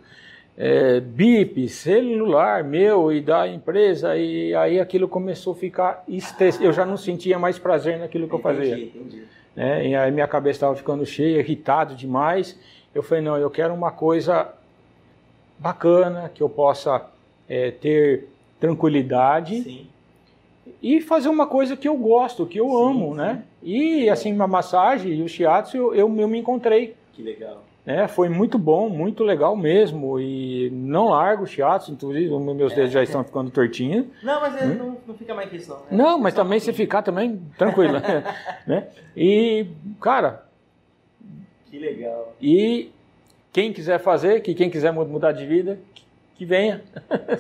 [0.58, 6.64] é, BIP, celular meu e da empresa, e aí aquilo começou a ficar estresse.
[6.64, 8.78] Eu já não sentia mais prazer naquilo que eu fazia.
[8.78, 9.24] Entendi.
[9.56, 12.60] É, e aí minha cabeça estava ficando cheia, irritado demais.
[12.94, 14.54] Eu falei, não, eu quero uma coisa
[15.60, 17.10] bacana, que eu possa
[17.48, 18.28] é, ter
[18.60, 19.88] tranquilidade sim.
[20.82, 23.18] e fazer uma coisa que eu gosto, que eu sim, amo, sim.
[23.18, 23.44] né?
[23.62, 26.96] E assim, a massagem e o shiatsu, eu, eu, eu me encontrei.
[27.14, 27.64] Que legal.
[27.86, 30.20] É, foi muito bom, muito legal mesmo.
[30.20, 34.08] E não largo o shiatsu, inclusive meus dedos já estão ficando tortinhos.
[34.24, 34.74] Não, mas hum?
[34.74, 35.78] não, não, fica mais que isso, não.
[35.78, 35.86] Né?
[35.92, 37.94] Não, mas também se ficar também, tranquilo.
[38.66, 38.88] né?
[39.16, 39.68] E,
[40.02, 40.46] cara.
[41.70, 42.34] Que legal.
[42.42, 42.92] E
[43.54, 45.80] quem quiser fazer, que quem quiser mudar de vida,
[46.34, 46.84] que venha.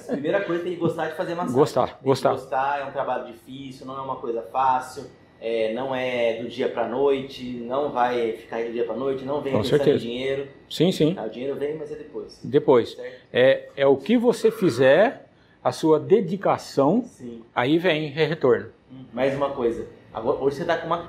[0.08, 1.58] Primeira coisa tem que gostar de fazer massagem.
[1.58, 2.31] Gostar, tem gostar.
[2.31, 5.05] gostar, é um trabalho difícil, não é uma coisa fácil
[5.41, 9.41] é, não é do dia para noite, não vai ficar do dia para noite, não
[9.41, 10.00] vem Com certeza.
[10.00, 10.48] dinheiro.
[10.69, 11.15] Sim, sim.
[11.17, 12.39] Ah, o dinheiro vem, mas é depois.
[12.43, 12.98] Depois.
[13.32, 15.30] É, é o que você fizer,
[15.63, 17.43] a sua dedicação, Sim.
[17.54, 18.69] aí vem retorno.
[18.91, 21.04] Hum, mais uma coisa, agora, hoje você está com uma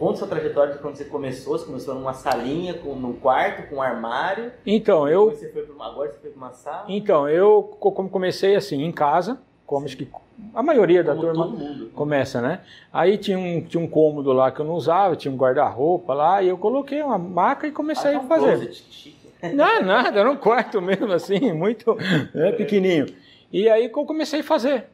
[0.00, 1.58] Conta sua trajetória de quando você começou.
[1.58, 4.50] Você começou numa salinha, com, num quarto, com um armário.
[4.64, 5.26] Então, eu.
[5.26, 6.86] Você foi uma, agora você foi para uma sala?
[6.88, 9.38] Então, eu como comecei assim, em casa,
[9.78, 10.08] acho que
[10.54, 12.60] a maioria da como turma começa, né?
[12.92, 16.42] Aí tinha um, tinha um cômodo lá que eu não usava, tinha um guarda-roupa lá,
[16.42, 18.56] e eu coloquei uma maca e comecei ah, a fazer.
[18.56, 19.16] Closet,
[19.54, 21.96] não, nada, era um quarto mesmo assim, muito
[22.34, 23.06] né, pequenininho.
[23.52, 24.86] E aí eu comecei a fazer.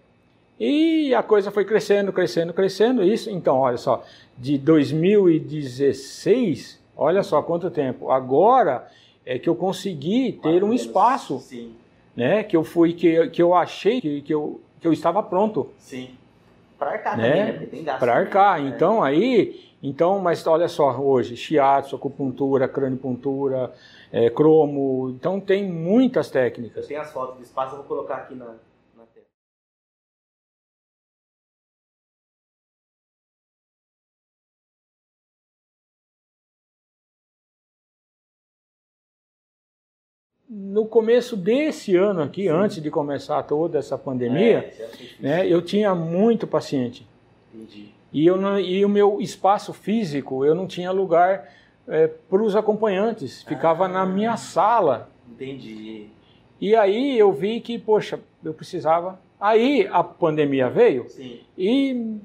[0.58, 3.04] E a coisa foi crescendo, crescendo, crescendo.
[3.04, 4.02] Isso, então, olha só,
[4.38, 8.10] de 2016, olha só quanto tempo.
[8.10, 8.88] Agora
[9.24, 11.74] é que eu consegui ter um espaço, Sim.
[12.16, 12.42] né?
[12.42, 15.70] Que eu fui, que, que eu achei que, que, eu, eu estava pronto.
[15.78, 16.10] Sim.
[16.78, 17.28] Para arcar né?
[17.28, 17.52] também, né?
[17.52, 18.00] Porque tem gasto.
[18.00, 18.60] Para arcar.
[18.60, 18.68] Né?
[18.68, 23.72] Então aí, então, mas olha só, hoje, shiatsu, acupuntura, cranipuntura,
[24.12, 26.84] é, cromo, então tem muitas técnicas.
[26.84, 28.54] Eu tenho as fotos do espaço, eu vou colocar aqui na,
[40.48, 42.48] no começo desse ano aqui, Sim.
[42.48, 44.88] antes de começar toda essa pandemia, é,
[45.20, 47.06] né, eu tinha muito paciente.
[47.52, 47.88] Entendi.
[48.12, 51.52] E, eu não, e o meu espaço físico, eu não tinha lugar
[51.88, 55.10] é, para os acompanhantes, ficava ah, na minha sala.
[55.28, 56.06] Entendi.
[56.60, 59.20] E aí eu vi que, poxa, eu precisava.
[59.40, 61.40] Aí a pandemia veio Sim.
[61.58, 62.16] e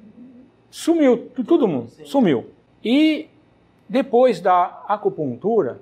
[0.69, 2.05] sumiu, todo mundo, Sim.
[2.05, 2.45] sumiu.
[2.83, 3.27] E
[3.89, 5.81] depois da acupuntura,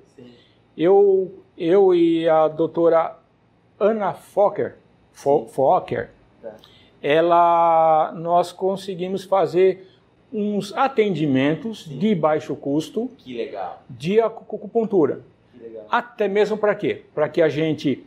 [0.75, 3.17] eu eu e a doutora
[3.77, 4.77] Ana Fokker,
[5.11, 6.09] Fo Fokker
[6.41, 6.55] tá.
[7.01, 9.85] ela, nós conseguimos fazer
[10.31, 11.97] uns atendimentos Sim.
[11.97, 13.11] de baixo custo
[13.89, 15.21] de acupuntura.
[15.89, 17.03] Até mesmo para quê?
[17.13, 18.05] Para que a gente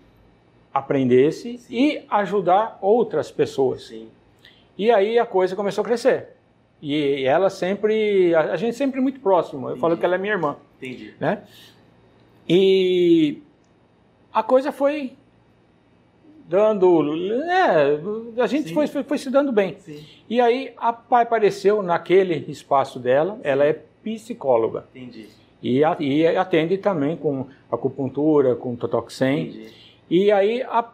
[0.73, 1.75] aprendesse Sim.
[1.75, 3.89] e ajudar outras pessoas.
[3.89, 4.09] Sim.
[4.79, 6.29] E aí a coisa começou a crescer.
[6.81, 9.69] E ela sempre, a gente sempre muito próximo.
[9.69, 10.57] Eu falo que ela é minha irmã.
[10.79, 11.15] Entendi.
[11.21, 11.43] Né?
[12.49, 13.43] E
[14.33, 15.13] a coisa foi
[16.49, 17.15] dando.
[17.51, 19.77] É, a gente foi, foi, foi, se dando bem.
[19.79, 20.05] Sim.
[20.29, 23.41] E aí a pai apareceu naquele espaço dela, Sim.
[23.45, 24.87] ela é psicóloga.
[24.95, 25.29] Entendi.
[25.63, 29.49] E, e atende também com acupuntura, com totoxem.
[29.49, 29.73] Entendi.
[30.11, 30.85] E aí a,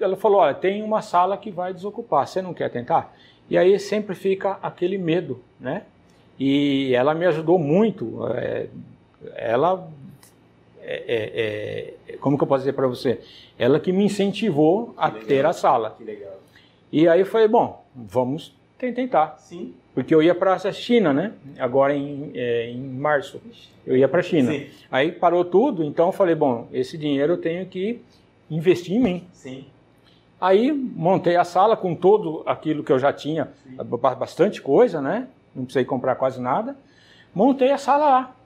[0.00, 3.16] ela falou: olha, tem uma sala que vai desocupar, você não quer tentar?
[3.48, 5.84] E aí sempre fica aquele medo, né?
[6.38, 8.26] E ela me ajudou muito.
[8.34, 8.66] É,
[9.34, 9.88] ela
[10.90, 13.20] é, é, é, como que eu posso dizer para você?
[13.58, 15.26] Ela que me incentivou que a legal.
[15.26, 15.94] ter a sala.
[15.98, 16.40] Que legal.
[16.90, 19.36] E aí eu falei, bom, vamos tentar.
[19.38, 19.74] Sim.
[19.94, 21.32] Porque eu ia para a China, né?
[21.58, 23.40] Agora em, é, em março.
[23.86, 24.52] Eu ia para a China.
[24.52, 24.66] Sim.
[24.90, 28.00] Aí parou tudo, então eu falei, bom, esse dinheiro eu tenho que
[28.50, 29.28] investir em mim.
[29.32, 29.66] Sim.
[30.40, 33.76] Aí montei a sala com todo aquilo que eu já tinha, Sim.
[34.18, 35.26] bastante coisa, né?
[35.54, 36.76] Não precisei comprar quase nada.
[37.34, 38.36] Montei a sala lá.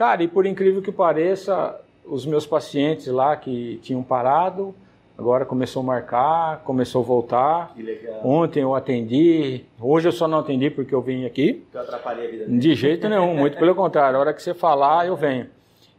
[0.00, 4.74] Cara, e por incrível que pareça, os meus pacientes lá que tinham parado,
[5.18, 7.74] agora começou a marcar, começou a voltar.
[7.74, 8.18] Que legal.
[8.24, 11.66] Ontem eu atendi, hoje eu só não atendi porque eu vim aqui.
[11.74, 12.58] Eu atrapalhei a vida dele.
[12.58, 15.48] De jeito nenhum, muito pelo contrário, a hora que você falar, eu venho.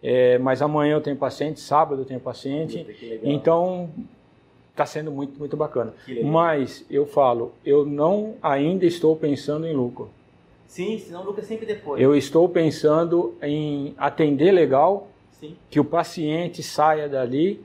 [0.02, 2.84] É, mas amanhã eu tenho paciente, sábado eu tenho paciente.
[3.22, 3.88] Então
[4.72, 5.94] está sendo muito, muito bacana.
[6.24, 10.10] Mas eu falo, eu não ainda estou pensando em lucro.
[10.71, 12.01] Sim, senão lucra sempre depois.
[12.01, 15.57] Eu estou pensando em atender legal, Sim.
[15.69, 17.62] que o paciente saia dali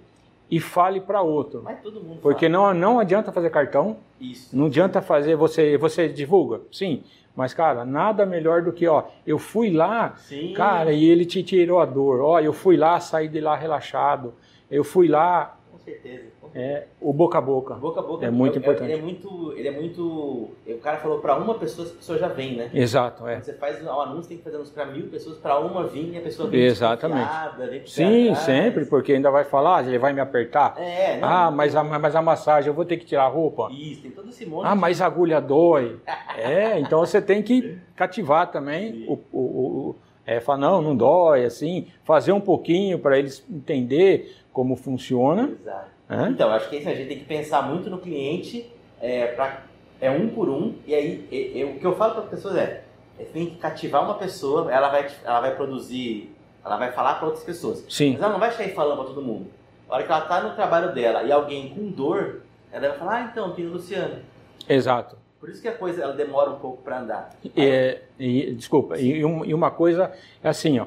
[0.50, 1.62] e fale para outro.
[1.62, 2.74] Mas todo mundo Porque fala.
[2.74, 3.98] não, não adianta fazer cartão.
[4.20, 4.56] Isso.
[4.56, 7.04] Não adianta fazer, você, você divulga, sim.
[7.36, 10.52] Mas, cara, nada melhor do que, ó, eu fui lá, sim.
[10.52, 12.20] cara, e ele te tirou a dor.
[12.20, 14.34] Ó, eu fui lá, saí de lá relaxado.
[14.68, 15.55] Eu fui lá.
[15.86, 16.24] Com certeza.
[16.52, 17.74] É, o boca a boca.
[17.74, 18.90] Boca a boca é muito é, importante.
[18.90, 20.50] Ele é muito, ele é muito.
[20.66, 22.70] O cara falou para uma pessoa, a pessoa já vem, né?
[22.74, 23.34] Exato, é.
[23.34, 26.18] Quando você faz um anúncio, tem que fazer para mil pessoas, para uma vir e
[26.18, 27.30] a pessoa vem Exatamente.
[27.56, 30.74] Vem Sim, sempre, porque ainda vai falar, ele vai me apertar.
[30.76, 33.68] É, não, ah, mas a, mas a massagem, eu vou ter que tirar a roupa.
[33.70, 34.66] Isso, tem todo esse monte.
[34.66, 36.00] Ah, mas a agulha dói.
[36.36, 39.96] é, então você tem que cativar também o, o, o
[40.26, 45.50] é, falar, não, não dói, assim, fazer um pouquinho para eles entender como funciona.
[45.60, 45.90] Exato.
[46.08, 46.28] É?
[46.30, 48.66] Então, acho que a gente tem que pensar muito no cliente,
[49.02, 49.64] é, pra,
[50.00, 52.56] é um por um, e aí é, é, o que eu falo para as pessoas
[52.56, 52.82] é,
[53.18, 57.26] é, tem que cativar uma pessoa, ela vai, ela vai produzir, ela vai falar para
[57.26, 57.84] outras pessoas.
[57.90, 58.12] Sim.
[58.12, 59.48] Mas ela não vai sair falando para todo mundo.
[59.90, 62.40] A hora que ela está no trabalho dela e alguém com dor,
[62.72, 64.20] ela vai falar, ah, então, tem o Luciano.
[64.66, 65.18] Exato.
[65.38, 67.30] Por isso que a coisa ela demora um pouco para andar.
[67.54, 70.86] É, e, desculpa, e, e, uma coisa é assim, ó,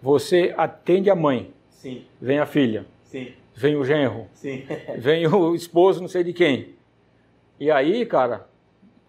[0.00, 2.04] você atende a mãe, Sim.
[2.20, 2.86] vem a filha.
[3.08, 4.64] Sim vem o genro, Sim.
[4.96, 6.76] vem o esposo não sei de quem.
[7.58, 8.46] E aí, cara,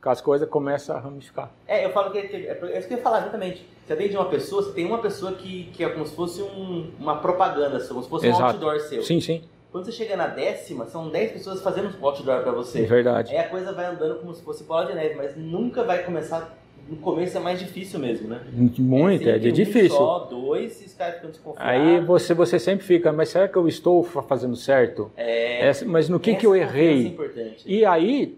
[0.01, 1.51] as coisas começam a ramificar.
[1.67, 3.63] É, eu falo que é, isso que eu ia falar exatamente.
[3.85, 6.91] Você atende uma pessoa, você tem uma pessoa que, que é como se fosse um,
[6.99, 8.41] uma propaganda, como se fosse Exato.
[8.41, 9.03] um outdoor seu.
[9.03, 9.43] Sim, sim.
[9.71, 12.79] Quando você chega na décima, são 10 pessoas fazendo um outdoor para você.
[12.79, 13.31] É verdade.
[13.31, 16.57] Aí a coisa vai andando como se fosse bola de neve, mas nunca vai começar.
[16.89, 18.41] No começo é mais difícil mesmo, né?
[18.52, 19.95] Muito, é, é difícil.
[19.95, 21.71] Um só, dois, e os caras ficam desconfiados.
[21.71, 25.12] Aí você, você sempre fica, mas será que eu estou fazendo certo?
[25.15, 25.67] É.
[25.67, 27.06] Essa, mas no que, que eu errei?
[27.06, 27.63] É importante.
[27.65, 28.38] E aí,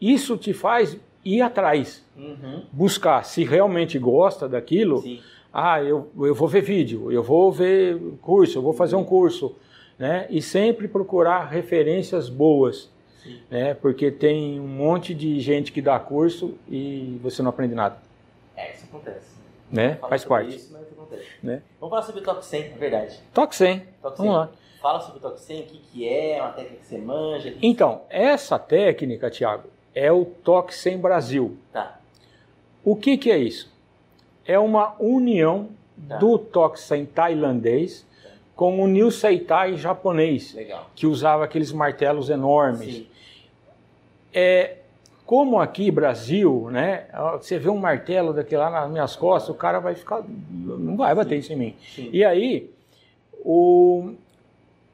[0.00, 2.04] isso te faz ir atrás.
[2.16, 2.62] Uhum.
[2.72, 4.98] Buscar se realmente gosta daquilo.
[4.98, 5.20] Sim.
[5.52, 9.56] Ah, eu, eu vou ver vídeo, eu vou ver curso, eu vou fazer um curso
[9.98, 10.26] né?
[10.30, 12.88] E sempre procurar referências boas,
[13.22, 13.40] Sim.
[13.50, 13.74] né?
[13.74, 17.98] Porque tem um monte de gente que dá curso e você não aprende nada.
[18.56, 19.38] É, isso acontece.
[19.70, 19.96] Né?
[19.96, 20.56] Faz parte.
[20.56, 21.26] Isso, mas acontece.
[21.42, 21.62] Né?
[21.80, 23.20] Vamos falar sobre o Toque 100, na verdade.
[23.34, 23.82] Toque 100.
[24.02, 24.26] Toque 100.
[24.26, 24.50] Vamos lá.
[24.80, 27.50] Fala sobre o Toque 100, o que, que é, uma técnica que você manja.
[27.50, 31.58] Que então, essa técnica, Tiago, é o Toque 100 Brasil.
[31.72, 31.98] Tá.
[32.84, 33.70] O que, que é isso?
[34.46, 35.70] É uma união
[36.08, 36.16] tá.
[36.16, 38.06] do Toque 100 tailandês
[38.58, 40.90] com o Niu Seitai japonês, Legal.
[40.96, 42.92] que usava aqueles martelos enormes.
[42.92, 43.06] Sim.
[44.34, 44.78] É,
[45.24, 47.06] como aqui Brasil, né?
[47.40, 51.14] Você vê um martelo daquele lá nas minhas costas, o cara vai ficar, não vai
[51.14, 51.38] bater Sim.
[51.38, 51.76] isso em mim.
[51.94, 52.10] Sim.
[52.12, 52.68] E aí,
[53.44, 54.14] o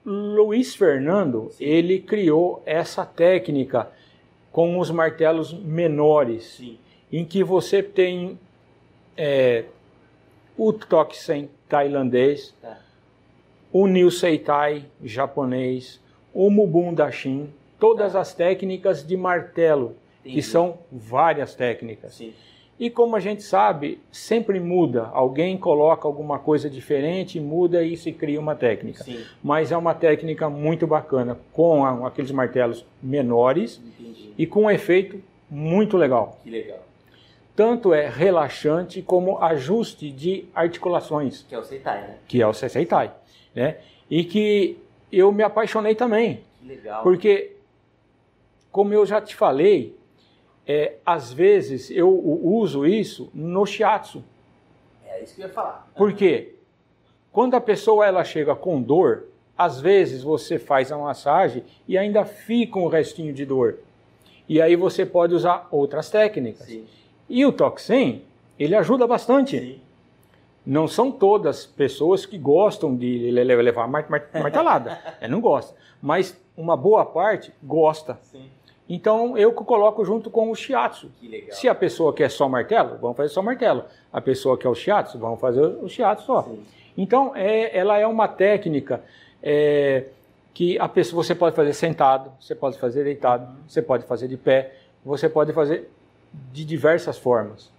[0.04, 1.64] Luiz Fernando, Sim.
[1.64, 3.88] ele criou essa técnica
[4.52, 6.60] com os martelos menores,
[7.10, 8.38] em que você tem
[9.16, 9.64] é,
[10.54, 12.83] o toque sem tailandês, tá
[13.74, 16.00] o Niu Seitai japonês,
[16.32, 20.36] o Mubun Dashin, todas as técnicas de martelo, Entendi.
[20.36, 22.14] que são várias técnicas.
[22.14, 22.32] Sim.
[22.78, 25.10] E como a gente sabe, sempre muda.
[25.12, 29.02] Alguém coloca alguma coisa diferente, muda e se cria uma técnica.
[29.02, 29.24] Sim.
[29.42, 34.34] Mas é uma técnica muito bacana, com aqueles martelos menores Entendi.
[34.38, 36.38] e com um efeito muito legal.
[36.44, 36.78] Que legal.
[37.56, 41.44] Tanto é relaxante como ajuste de articulações.
[41.48, 42.14] Que é o Seitai, né?
[42.28, 43.12] Que é o Seitai
[43.54, 43.78] né?
[44.10, 44.78] E que
[45.12, 46.40] eu me apaixonei também.
[46.62, 47.02] Legal.
[47.02, 47.56] Porque,
[48.70, 49.96] como eu já te falei,
[50.66, 54.24] é, às vezes eu uso isso no shiatsu.
[55.06, 55.90] É isso que eu ia falar.
[55.96, 56.54] Por quê?
[57.30, 59.24] Quando a pessoa ela chega com dor,
[59.56, 63.78] às vezes você faz a massagem e ainda fica um restinho de dor.
[64.48, 66.66] E aí você pode usar outras técnicas.
[66.66, 66.84] Sim.
[67.28, 68.22] E o Toxin,
[68.58, 69.58] ele ajuda bastante.
[69.58, 69.80] Sim.
[70.66, 74.98] Não são todas pessoas que gostam de levar martelada.
[75.20, 75.74] é, não gosta.
[76.00, 78.18] Mas uma boa parte gosta.
[78.22, 78.50] Sim.
[78.88, 81.10] Então eu coloco junto com o shiatsu.
[81.50, 83.84] Se a pessoa quer só martelo, vamos fazer só martelo.
[84.12, 86.42] A pessoa quer o shiatsu, vamos fazer o shiatsu só.
[86.42, 86.62] Sim.
[86.96, 89.02] Então é, ela é uma técnica
[89.42, 90.04] é,
[90.52, 93.56] que a pessoa você pode fazer sentado, você pode fazer deitado, uhum.
[93.66, 94.74] você pode fazer de pé,
[95.04, 95.90] você pode fazer
[96.52, 97.72] de diversas formas.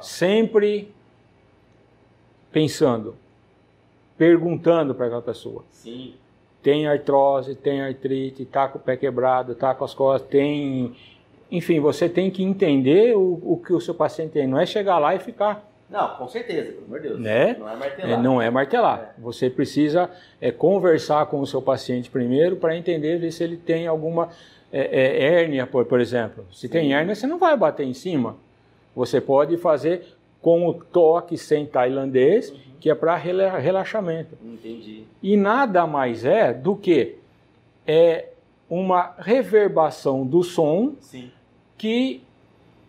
[0.00, 0.92] Sempre
[2.52, 3.16] pensando,
[4.16, 5.64] perguntando para aquela pessoa.
[5.70, 6.14] Sim.
[6.62, 10.94] Tem artrose, tem artrite, tá com o pé quebrado, tá com as costas, tem.
[11.50, 14.46] Enfim, você tem que entender o, o que o seu paciente tem.
[14.46, 15.68] Não é chegar lá e ficar.
[15.88, 17.20] Não, com certeza, pelo amor de Deus.
[17.20, 17.56] Né?
[17.58, 18.10] Não é martelar.
[18.10, 19.14] É, não é martelar.
[19.18, 19.20] É.
[19.20, 20.08] Você precisa
[20.40, 24.28] é, conversar com o seu paciente primeiro para entender se ele tem alguma
[24.72, 26.46] é, é, hérnia, por, por exemplo.
[26.52, 26.68] Se Sim.
[26.68, 28.36] tem hérnia, você não vai bater em cima.
[28.94, 30.06] Você pode fazer
[30.40, 32.58] com o toque sem tailandês, uhum.
[32.80, 34.36] que é para relaxamento.
[34.42, 35.04] Entendi.
[35.22, 37.16] E nada mais é do que
[37.86, 38.28] é
[38.68, 41.30] uma reverbação do som Sim.
[41.76, 42.22] que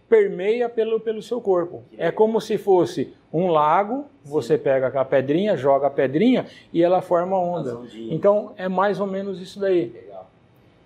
[0.07, 1.83] permeia pelo, pelo seu corpo.
[1.97, 4.31] É como se fosse um lago, Sim.
[4.31, 7.79] você pega a pedrinha, joga a pedrinha e ela forma onda.
[7.95, 9.89] Então é mais ou menos isso daí.
[9.89, 10.29] Legal.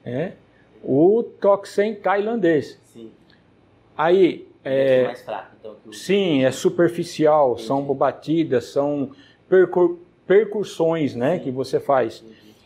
[0.04, 0.32] É
[0.84, 2.80] o toxem tailandês.
[2.84, 3.12] Sim.
[3.98, 5.76] Aí é, é mais fraco, então.
[5.86, 5.94] O...
[5.94, 7.68] Sim, é superficial, Entendi.
[7.68, 9.12] são batidas, são
[9.48, 10.00] percur...
[10.26, 12.24] percussões né, que você faz.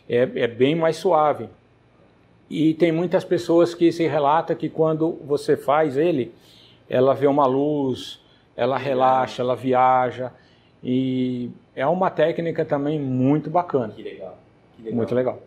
[0.08, 1.48] É, é bem mais suave.
[2.48, 6.34] E tem muitas pessoas que se relata que quando você faz ele,
[6.88, 8.20] ela vê uma luz,
[8.56, 10.32] ela relaxa, ela viaja.
[10.82, 13.92] E é uma técnica também muito bacana.
[13.92, 14.38] Que legal.
[14.74, 14.96] Que legal.
[14.96, 15.42] Muito legal.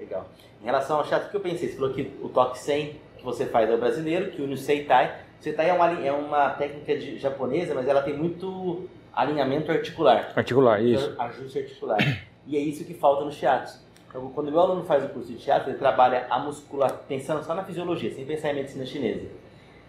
[0.00, 0.28] Legal.
[0.60, 1.68] Em relação ao chato, o que eu pensei?
[1.68, 5.27] Você falou que o toque 100 que você faz é o brasileiro, que o Nuseitai
[5.40, 10.32] Setai é uma, é uma técnica de, japonesa, mas ela tem muito alinhamento articular.
[10.34, 11.14] Articular, isso.
[11.18, 11.98] Ajuste articular.
[12.46, 13.78] E é isso que falta no shiatsu.
[14.08, 17.44] Então, quando o meu aluno faz o curso de shiatsu, ele trabalha a musculatura, pensando
[17.44, 19.26] só na fisiologia, sem pensar em medicina chinesa.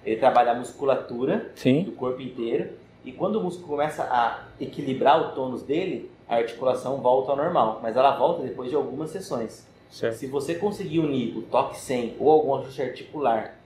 [0.05, 1.83] Ele trabalha a musculatura Sim.
[1.83, 2.71] do corpo inteiro,
[3.03, 7.79] e quando o músculo começa a equilibrar o tônus dele, a articulação volta ao normal,
[7.81, 9.67] mas ela volta depois de algumas sessões.
[9.89, 10.15] Certo.
[10.15, 13.58] Se você conseguir unir o toque 100 ou algum ajuste articular,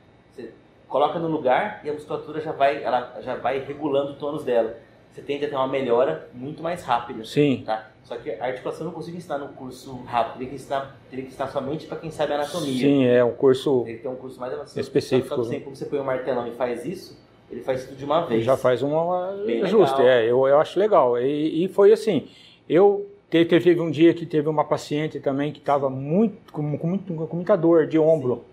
[0.94, 4.78] coloca no lugar e a musculatura já vai, ela já vai regulando o tônus dela.
[5.12, 7.26] Você tende a ter uma melhora muito mais rápida.
[7.26, 7.64] Sim.
[7.66, 7.90] Tá?
[8.04, 11.26] Só que a articulação eu não consigo ensinar no curso rápido, teria que ensinar, teria
[11.26, 12.88] que ensinar somente para quem sabe anatomia.
[12.88, 13.82] Sim, é um curso.
[13.86, 14.80] Tem que ter um curso mais avançado.
[14.80, 15.30] Específico.
[15.30, 18.06] Só que sempre como você põe um martelão e faz isso, ele faz tudo de
[18.06, 18.44] uma vez.
[18.44, 19.30] Já faz uma
[19.64, 21.20] ajuste, é, eu, eu acho legal.
[21.20, 22.28] E, e foi assim,
[22.70, 26.98] eu teve, teve um dia que teve uma paciente também que estava muito com, com,
[27.00, 28.36] com, muita dor de ombro.
[28.36, 28.53] Sim.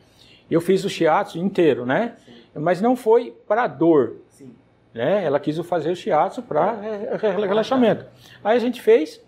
[0.50, 2.16] Eu fiz o shiatsu inteiro, né?
[2.24, 2.60] Sim.
[2.60, 4.16] Mas não foi para dor.
[4.28, 4.52] Sim.
[4.92, 5.24] Né?
[5.24, 6.76] Ela quis fazer o shiatsu para
[7.20, 8.04] relaxamento.
[8.42, 9.22] Aí a gente fez.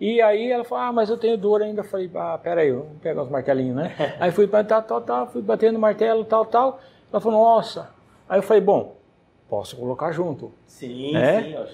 [0.00, 1.80] E aí ela falou, ah, mas eu tenho dor ainda.
[1.80, 3.94] Eu falei, ah, peraí, vamos pegar os martelinhos, né?
[4.18, 6.80] aí fui tal, tal, tal, fui batendo martelo, tal, tal.
[7.12, 7.90] Ela falou, nossa.
[8.26, 8.96] Aí eu falei, bom,
[9.48, 10.52] posso colocar junto.
[10.64, 11.42] Sim, né?
[11.42, 11.54] sim.
[11.54, 11.66] Ó,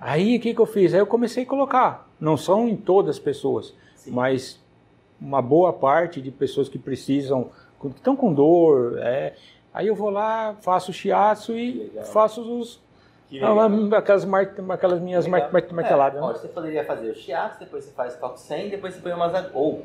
[0.00, 0.94] aí o que, que eu fiz?
[0.94, 2.08] Aí eu comecei a colocar.
[2.20, 4.12] Não são em todas as pessoas, sim.
[4.12, 4.62] mas
[5.20, 7.50] uma boa parte de pessoas que precisam,
[7.90, 8.98] que estão com dor.
[8.98, 9.34] É,
[9.72, 12.04] aí eu vou lá, faço o shiatsu e Legal.
[12.04, 12.82] faço os
[13.96, 16.22] aquelas, mar, aquelas minhas mar, marteladas.
[16.22, 16.32] É, né?
[16.32, 19.84] Você poderia fazer o shiatsu, depois você faz toque 100, depois você põe umas ou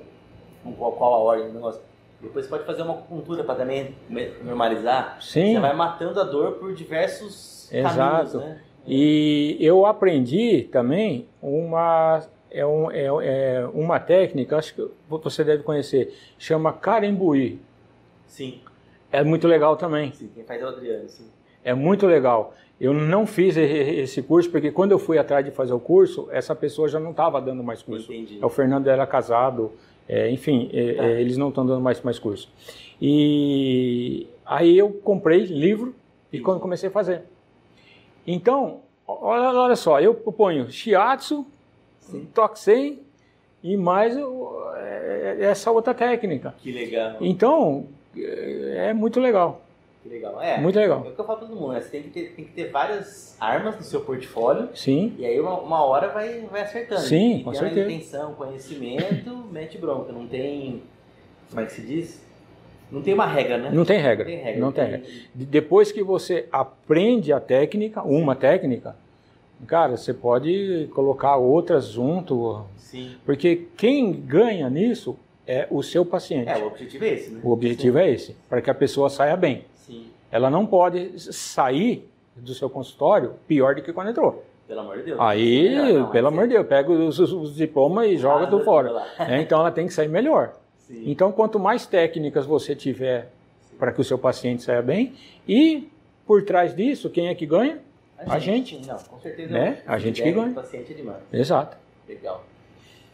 [0.77, 1.81] qual, qual a ordem do negócio.
[2.21, 3.95] Depois você pode fazer uma acupuntura para também
[4.43, 5.17] normalizar.
[5.21, 5.53] Sim.
[5.53, 7.97] Você vai matando a dor por diversos Exato.
[7.97, 8.61] caminhos, né?
[8.85, 15.63] E eu aprendi também uma é, um, é, é, uma técnica, acho que você deve
[15.63, 17.59] conhecer, chama Carembuí.
[18.29, 18.61] Sim.
[19.11, 20.13] É muito legal também.
[20.13, 21.25] Sim, quem faz é o Adriano, sim.
[21.63, 22.53] É muito legal.
[22.79, 26.55] Eu não fiz esse curso porque quando eu fui atrás de fazer o curso, essa
[26.55, 28.13] pessoa já não estava dando mais curso.
[28.13, 28.39] Entendi.
[28.41, 29.73] O Fernando era casado,
[30.07, 31.03] é, enfim, é, tá.
[31.03, 32.49] é, eles não estão dando mais, mais curso.
[33.01, 35.93] E aí eu comprei livro
[36.31, 37.23] e quando comecei a fazer.
[38.25, 41.45] Então, olha, olha só, eu ponho shiatsu,
[42.33, 42.99] toxem
[43.61, 44.15] e mais
[44.77, 46.55] é, essa outra técnica.
[46.59, 47.17] Que legal.
[47.19, 49.61] Então, é, é muito legal.
[50.05, 50.41] Legal.
[50.41, 51.03] É, Muito legal.
[51.05, 51.81] É o que eu falo para todo mundo, né?
[51.81, 54.69] Você tem que, ter, tem que ter várias armas no seu portfólio.
[54.73, 55.13] Sim.
[55.19, 57.01] E aí uma, uma hora vai, vai acertando.
[57.01, 57.91] Sim, e com certeza.
[57.91, 60.11] intenção, conhecimento, mete bronca.
[60.11, 60.81] Não tem.
[61.49, 62.25] Como é que se diz?
[62.91, 63.71] Não tem uma regra, né?
[63.71, 64.25] Não tem regra.
[64.25, 64.61] Não tem regra.
[64.61, 65.07] Não tem regra.
[65.35, 68.95] Depois que você aprende a técnica, uma técnica,
[69.67, 72.65] cara, você pode colocar outras junto.
[72.77, 73.15] Sim.
[73.25, 75.17] Porque quem ganha nisso
[75.49, 76.47] é o seu paciente.
[76.47, 77.41] É, o objetivo é esse, né?
[77.43, 78.03] O objetivo Sim.
[78.03, 79.65] é esse, para que a pessoa saia bem.
[79.73, 80.05] Sim.
[80.31, 84.45] Ela não pode sair do seu consultório pior do que quando entrou.
[84.67, 85.19] Pelo amor de Deus.
[85.19, 89.03] Aí, não, pelo amor de Deus, pega os, os diplomas e joga ah, tudo fora.
[89.17, 90.53] É, então ela tem que sair melhor.
[90.77, 91.05] Sim.
[91.07, 93.31] Então, quanto mais técnicas você tiver
[93.79, 95.15] para que o seu paciente saia bem,
[95.47, 95.89] e
[96.27, 97.79] por trás disso, quem é que ganha?
[98.19, 98.75] A, a gente.
[98.75, 98.87] gente.
[98.87, 99.51] Não, com certeza.
[99.51, 99.81] Né?
[99.87, 100.51] A gente que ganha.
[100.51, 101.23] O paciente é demais.
[101.33, 101.75] Exato.
[102.07, 102.43] Legal.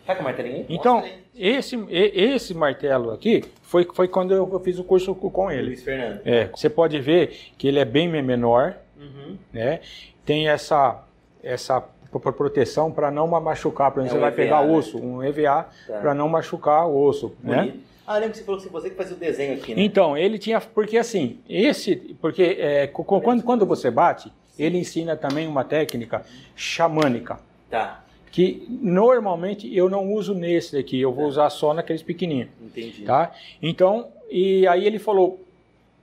[0.06, 0.65] Com o martelinho?
[0.70, 1.04] Então,
[1.36, 5.68] esse, esse martelo aqui foi, foi quando eu fiz o curso com ele.
[5.68, 6.22] Luiz Fernando.
[6.24, 9.36] É, você pode ver que ele é bem menor, uhum.
[9.52, 9.80] né?
[10.24, 11.04] Tem essa,
[11.44, 11.82] essa
[12.20, 13.91] proteção para não machucar.
[13.91, 14.78] Por exemplo, é um você vai EVA, pegar né?
[14.78, 16.00] osso, um EVA, tá.
[16.00, 17.58] para não machucar o osso, né?
[17.58, 17.76] Bonito.
[17.76, 17.84] né?
[18.08, 19.82] Ah, lembro que você falou que você que fazia o desenho aqui, né?
[19.82, 20.62] Então, ele tinha...
[20.62, 21.96] Porque assim, esse...
[22.22, 26.24] Porque é, quando, quando você bate, ele ensina também uma técnica
[26.56, 27.39] xamânica.
[27.68, 28.05] Tá
[28.36, 31.28] que normalmente eu não uso nesse aqui, eu vou é.
[31.30, 32.50] usar só naqueles pequenininhos.
[32.62, 33.04] Entendi.
[33.04, 33.34] Tá?
[33.62, 35.41] Então, e aí ele falou,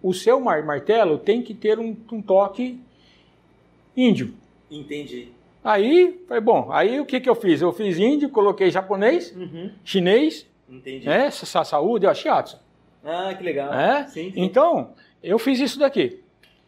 [0.03, 2.81] o seu martelo tem que ter um, um toque
[3.95, 4.33] índio.
[4.71, 5.29] Entendi.
[5.62, 6.73] Aí, foi bom.
[6.73, 7.61] Aí o que, que eu fiz?
[7.61, 9.71] Eu fiz índio, coloquei japonês, uhum.
[9.85, 11.07] chinês, Entendi.
[11.07, 12.59] Né, saúde, ó, shiatsu.
[13.05, 13.75] Ah, que legal.
[13.75, 14.07] É?
[14.07, 14.40] Sim, sim.
[14.42, 16.23] Então, eu fiz isso daqui.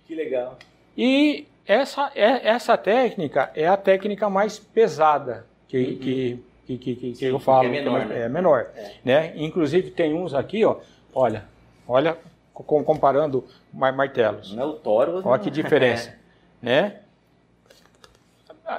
[0.05, 0.59] Que legal.
[0.95, 5.99] E essa, é, essa técnica é a técnica mais pesada que, uhum.
[5.99, 7.69] que, que, que, que Sim, eu falo.
[7.69, 8.01] É menor.
[8.01, 8.21] É, né?
[8.21, 8.93] é menor é.
[9.05, 9.33] Né?
[9.37, 10.77] Inclusive tem uns aqui, ó,
[11.15, 11.45] olha,
[11.87, 12.17] olha,
[12.53, 14.55] comparando martelos.
[14.55, 15.23] Não é o toro.
[15.25, 16.15] Olha que diferença,
[16.61, 17.01] né?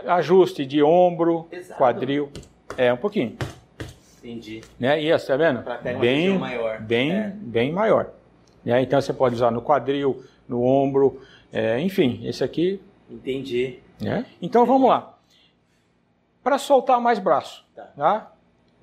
[0.08, 1.78] Ajuste de ombro, Pesado.
[1.78, 2.32] quadril,
[2.76, 3.38] é um pouquinho.
[4.18, 4.62] Entendi.
[4.80, 5.04] Né?
[5.04, 5.64] E essa, tá vendo?
[6.00, 6.82] bem maior.
[6.82, 7.34] Bem, é.
[7.36, 8.10] bem maior.
[8.64, 8.82] Né?
[8.82, 11.22] Então você pode usar no quadril, no ombro,
[11.54, 12.82] é, enfim, esse aqui.
[13.08, 13.78] Entendi.
[14.02, 14.26] Né?
[14.42, 15.15] Então vamos lá
[16.46, 17.66] para soltar mais braço.
[17.76, 17.86] Tá.
[17.98, 18.32] tá.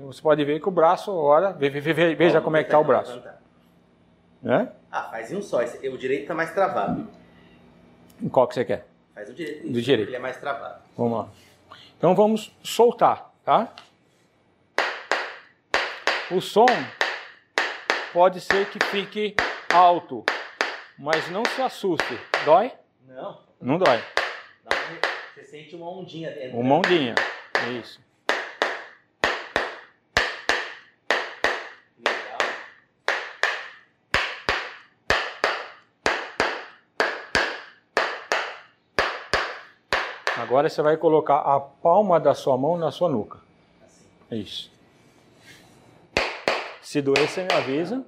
[0.00, 3.22] Você pode ver que o braço, olha, veja como é que está o braço.
[4.42, 4.68] Né?
[4.90, 5.58] Ah, faz um só.
[5.62, 7.06] o direito está mais travado.
[8.32, 8.84] Qual que você quer?
[9.14, 9.70] Faz o direito.
[9.70, 10.08] Do direito.
[10.08, 10.82] Ele é mais travado.
[10.96, 11.28] Vamos lá.
[11.96, 13.72] Então vamos soltar, tá?
[16.32, 16.66] O som
[18.12, 19.36] pode ser que fique
[19.72, 20.24] alto,
[20.98, 22.18] mas não se assuste.
[22.44, 22.72] Dói?
[23.06, 23.38] Não.
[23.60, 24.02] Não dói.
[25.32, 26.58] Você sente uma ondinha dentro.
[26.58, 27.14] Uma ondinha.
[27.64, 28.00] É isso.
[31.98, 32.38] Legal.
[40.36, 43.38] Agora você vai colocar a palma da sua mão na sua nuca.
[44.30, 44.72] Isso.
[46.80, 48.04] Se doer, você me avisa.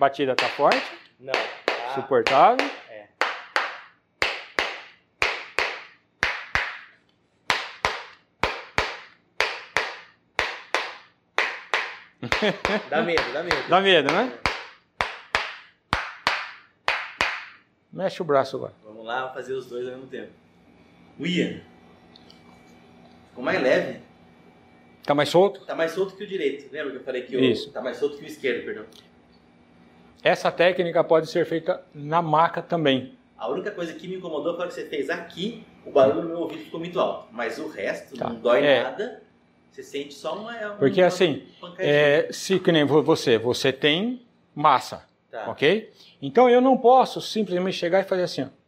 [0.00, 0.80] Batida tá forte?
[1.20, 1.30] Não.
[1.30, 1.94] Tá...
[1.94, 2.66] Suportável?
[2.88, 3.08] É.
[12.88, 13.68] dá medo, dá medo.
[13.68, 14.32] Dá medo, né?
[17.92, 18.72] Mexe o braço agora.
[18.82, 20.32] Vamos lá fazer os dois ao mesmo tempo.
[21.18, 21.62] Uia.
[23.28, 24.00] Ficou mais leve.
[25.04, 25.66] Tá mais solto?
[25.66, 26.72] Tá mais solto que o direito.
[26.72, 27.40] Lembra que eu falei que o...
[27.40, 27.70] Isso.
[27.70, 28.86] Tá mais solto que o esquerdo, perdão.
[30.22, 33.14] Essa técnica pode ser feita na maca também.
[33.38, 36.38] A única coisa que me incomodou foi que você fez aqui, o barulho no meu
[36.40, 37.28] ouvido ficou muito alto.
[37.32, 38.28] Mas o resto tá.
[38.28, 38.82] não dói é.
[38.82, 39.22] nada.
[39.70, 40.52] Você sente só uma.
[40.52, 41.46] uma Porque assim,
[41.78, 45.48] é, se que nem você, você tem massa, tá.
[45.48, 45.90] ok?
[46.20, 48.42] Então eu não posso simplesmente chegar e fazer assim.
[48.42, 48.60] Ó.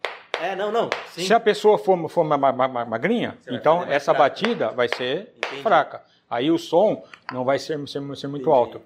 [0.42, 0.88] É, não, não.
[1.11, 1.22] Sim.
[1.22, 4.18] Se a pessoa for, for ma, ma, ma, magrinha, você então essa fraca.
[4.18, 5.62] batida vai ser Entendi.
[5.62, 6.03] fraca.
[6.28, 8.50] Aí o som não vai ser, ser, ser muito Entendi.
[8.50, 8.80] alto.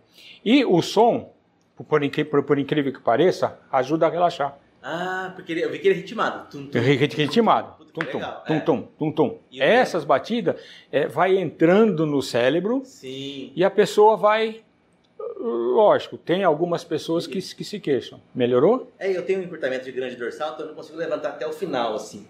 [0.44, 1.32] E o som,
[1.76, 2.00] por,
[2.30, 4.58] por, por, incrível que pareça, ajuda a relaxar.
[4.82, 6.48] Ah, porque eu vi que ele é ritmado.
[6.48, 7.84] Tum, tum, ritmado.
[7.92, 8.60] Tum, tum, tum, é.
[8.60, 9.38] tum, tum, tum.
[9.58, 10.60] Essas batidas
[10.92, 13.52] é, vai entrando no cérebro Sim.
[13.54, 14.62] e a pessoa vai.
[15.38, 18.20] Lógico, tem algumas pessoas que, que se queixam.
[18.34, 18.92] Melhorou?
[18.98, 21.52] É, eu tenho um encurtamento de grande dorsal, então eu não consigo levantar até o
[21.52, 22.26] final, assim.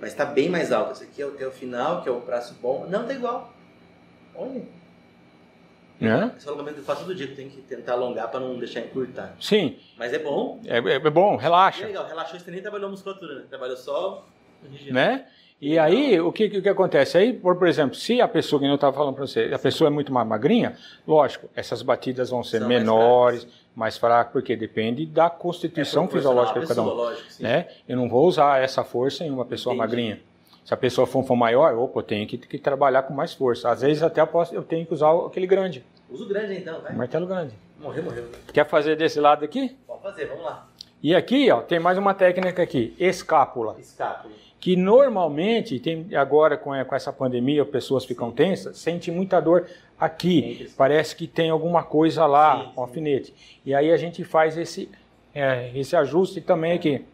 [0.00, 0.92] Mas está bem mais alto.
[0.92, 2.86] Esse aqui é até o final, que é o braço bom.
[2.88, 3.52] Não, tá igual.
[4.34, 4.77] Olha.
[6.00, 6.36] É?
[6.36, 9.34] Esse alongamento eu faço todo dia, tem que tentar alongar para não deixar encurtar.
[9.40, 9.76] Sim.
[9.96, 10.60] Mas é bom.
[10.64, 11.82] É, é, é bom, relaxa.
[11.82, 13.44] É legal, relaxou, você nem trabalhou musculatura, né?
[13.48, 14.24] Trabalhou só
[14.90, 15.26] né?
[15.60, 17.18] E aí, o que, o que acontece?
[17.18, 19.88] Aí, por, por exemplo, se a pessoa, que eu estava falando para você, a pessoa
[19.88, 20.76] é muito mais magrinha,
[21.06, 23.44] lógico, essas batidas vão ser São menores,
[23.74, 26.86] mais fracas, porque depende da constituição é fisiológica de cada um.
[26.86, 27.66] Lógico, né?
[27.88, 29.88] Eu não vou usar essa força em uma pessoa Entendi.
[29.88, 30.20] magrinha.
[30.68, 33.70] Se a pessoa for, for maior, opa, eu tenho que, que, trabalhar com mais força.
[33.70, 35.82] Às vezes até eu, posso, eu tenho que usar aquele grande.
[36.10, 36.94] Usa o grande então, vai.
[36.94, 37.54] Martelo grande.
[37.80, 38.26] Morreu, morreu.
[38.52, 39.74] Quer fazer desse lado aqui?
[39.86, 40.68] Pode fazer, vamos lá.
[41.02, 43.76] E aqui, ó, tem mais uma técnica aqui, escápula.
[43.78, 49.66] Escápula que normalmente, tem, agora com, com essa pandemia, pessoas ficam tensas, sente muita dor
[49.98, 53.32] aqui, parece que tem alguma coisa lá, sim, um alfinete.
[53.64, 54.90] E aí a gente faz esse,
[55.34, 57.06] é, esse ajuste também aqui.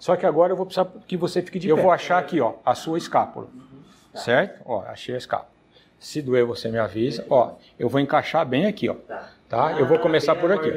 [0.00, 1.80] Só que agora eu vou precisar que você fique de eu pé.
[1.82, 3.46] Eu vou achar aqui, ó, a sua escápula.
[3.54, 3.82] Uhum.
[4.14, 4.18] Tá.
[4.18, 4.62] Certo?
[4.64, 5.50] Ó, achei a escápula.
[5.98, 7.26] Se doer, você me avisa.
[7.28, 8.94] Ó, eu vou encaixar bem aqui, ó.
[8.94, 9.30] Tá?
[9.46, 9.66] tá?
[9.66, 10.70] Ah, eu vou começar por aqui.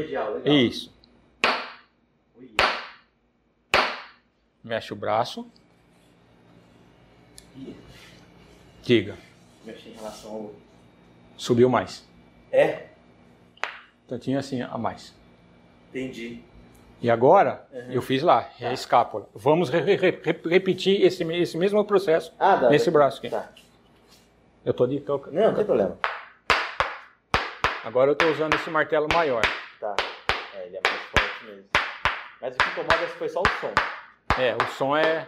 [0.43, 0.93] Isso.
[4.61, 5.49] Mexe o braço.
[8.81, 9.15] Diga.
[9.63, 10.51] Mexer em relação ao.
[11.37, 12.05] Subiu mais.
[12.51, 12.87] É?
[14.05, 15.15] Tantinho assim a mais.
[15.89, 16.43] Entendi.
[17.03, 17.91] E agora, uhum.
[17.91, 18.73] eu fiz lá, é a tá.
[18.73, 19.27] escápula.
[19.35, 22.91] Vamos re re repetir esse, esse mesmo processo ah, dá, nesse dá.
[22.91, 23.29] braço aqui.
[23.29, 23.49] Tá.
[24.63, 25.29] Eu tô de toca.
[25.29, 25.97] Não, não tem problema.
[27.83, 29.41] Agora eu tô usando esse martelo maior.
[29.81, 29.93] Tá.
[30.55, 31.65] É, ele é mais forte mesmo.
[32.41, 34.41] Mas o que incomoda foi só o som.
[34.41, 35.27] É, o som é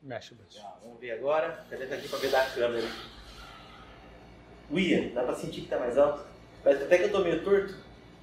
[0.00, 0.64] Mexe braço.
[0.82, 1.66] vamos ver agora.
[1.68, 2.86] Cadê tá aqui para ver da câmera?
[4.70, 6.24] Uia, dá para sentir que tá mais alto?
[6.62, 7.74] Parece até que eu tô meio torto.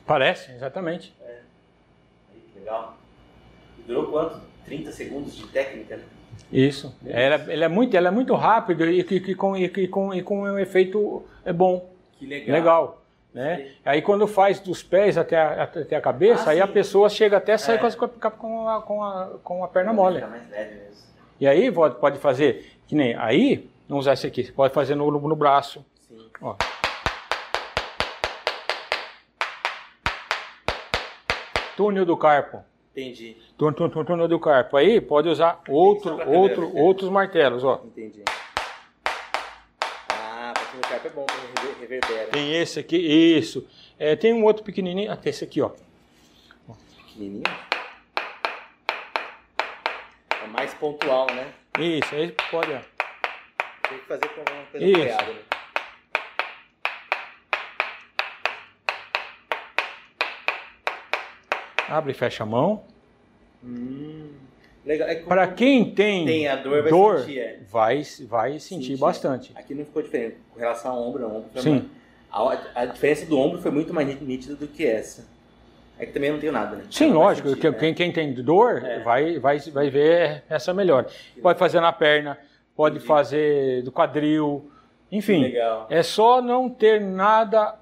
[0.06, 1.14] Parece, exatamente.
[1.22, 1.42] É.
[2.32, 2.98] Aí, legal.
[3.78, 4.40] E durou quanto?
[4.64, 6.06] 30 segundos de técnica, né?
[6.52, 6.96] Isso.
[7.06, 10.22] Ela, ele é muito, ela é muito rápido e, e, e, com, e, com, e
[10.22, 11.90] com um efeito é bom.
[12.18, 12.56] Que legal.
[12.56, 13.02] Legal.
[13.34, 13.72] Né?
[13.84, 16.64] Aí quando faz dos pés até a, até a cabeça, ah, aí sim.
[16.64, 17.78] a pessoa chega até sair é.
[17.78, 20.24] com, a, com, a, com, a, com a perna mole.
[21.38, 25.12] E aí pode fazer, que nem aí, vamos usar esse aqui, você pode fazer no,
[25.12, 25.86] no, no braço.
[26.08, 26.18] Sim.
[26.42, 26.56] Ó.
[31.76, 32.64] Túnel do carpo.
[32.96, 33.36] Entendi.
[33.58, 34.78] Túnel do carpo.
[34.78, 37.82] Aí pode usar outro, outro, outros martelos, ó.
[37.84, 38.24] Entendi.
[40.10, 41.26] Ah, do carpo é bom,
[41.78, 42.28] reverbera.
[42.32, 43.68] Tem esse aqui, isso.
[44.00, 45.72] É, tem um outro pequenininho, até esse aqui, ó.
[47.08, 47.44] Pequenininho?
[50.56, 51.54] mais pontual, né?
[51.78, 52.80] Isso, aí pode, ó.
[53.90, 55.02] Tem que fazer com uma coisa Isso.
[55.02, 55.55] Apoiada, né?
[61.90, 62.82] Abre e fecha a mão.
[63.64, 64.30] Hum,
[64.86, 65.08] legal.
[65.08, 67.40] É Para quem tem, tem a dor, vai dor, sentir.
[67.40, 67.60] É.
[67.72, 68.98] vai, vai sentir, Sentir.
[68.98, 69.52] bastante.
[69.56, 70.38] Aqui não ficou diferente.
[70.54, 71.38] Com relação ao ombro, não.
[71.38, 71.72] Ombro foi Sim.
[71.72, 71.86] mais-
[72.76, 75.26] A, a diferença do ombro foi muito mais nítida do que essa.
[75.98, 76.84] É que também não tenho nada, né?
[76.92, 77.48] Sim, Não lógico.
[77.50, 77.78] sentir, né?
[77.80, 79.00] quem, quem tem dor É.
[79.00, 81.06] vai, vai, vai ver essa melhor.
[81.42, 82.38] Pode fazer na perna,
[82.76, 83.08] pode Entendi.
[83.08, 84.70] fazer do quadril,
[85.10, 85.42] enfim.
[85.44, 85.88] Legal.
[85.90, 87.76] É só não ter nada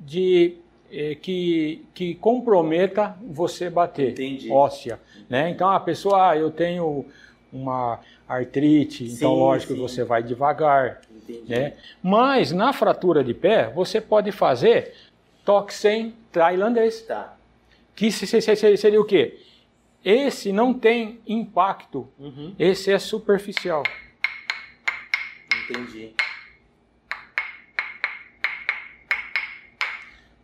[0.00, 0.56] de
[0.92, 4.50] eh, que, que comprometa você bater Entendi.
[4.50, 5.48] óssea, né?
[5.50, 7.06] Então a pessoa, ah, eu tenho
[7.52, 9.80] uma artrite, então Sim, lógico sim.
[9.80, 11.48] você vai devagar, Entendi.
[11.50, 11.74] né?
[12.02, 14.94] Mas na fratura de pé você pode fazer
[15.44, 17.36] toque sem tailandês, Tá.
[17.96, 19.38] que se- se- se- seria o quê?
[20.04, 22.54] Esse não tem impacto, Uhum.
[22.58, 23.82] esse é superficial.
[25.70, 26.12] Entendi.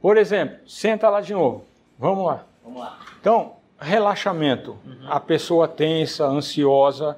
[0.00, 1.64] Por exemplo, senta lá de novo.
[1.98, 2.46] Vamos lá.
[2.62, 2.98] Vamos lá.
[3.20, 4.78] Então, relaxamento.
[5.08, 7.16] A pessoa tensa, ansiosa,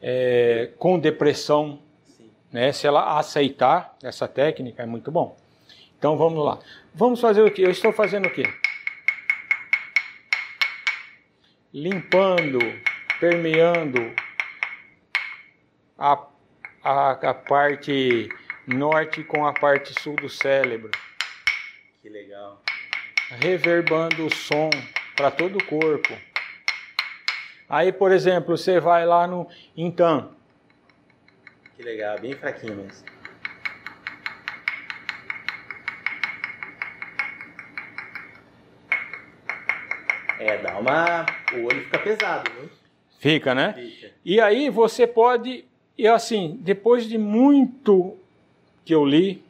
[0.00, 1.78] é, com depressão,
[2.52, 2.72] né?
[2.72, 5.36] Se ela aceitar essa técnica, é muito bom.
[5.98, 6.58] Então vamos lá.
[6.94, 7.62] Vamos fazer o que?
[7.62, 8.44] Eu estou fazendo o quê?
[11.74, 12.58] Limpando,
[13.20, 14.14] permeando
[15.98, 16.24] a,
[16.82, 18.28] a, a parte
[18.66, 20.90] norte com a parte sul do cérebro.
[22.08, 22.62] Que legal.
[23.38, 24.70] reverbando o som
[25.14, 26.16] para todo o corpo.
[27.68, 29.46] Aí, por exemplo, você vai lá no
[29.76, 30.30] Intan,
[31.76, 32.18] Que legal.
[32.18, 33.04] Bem fraquinho mesmo.
[40.38, 41.26] É, dá uma.
[41.52, 42.70] O olho fica pesado, viu?
[43.18, 43.74] fica, né?
[43.74, 44.14] Fica.
[44.24, 45.66] E aí você pode,
[45.98, 48.16] e assim, depois de muito
[48.82, 49.46] que eu li,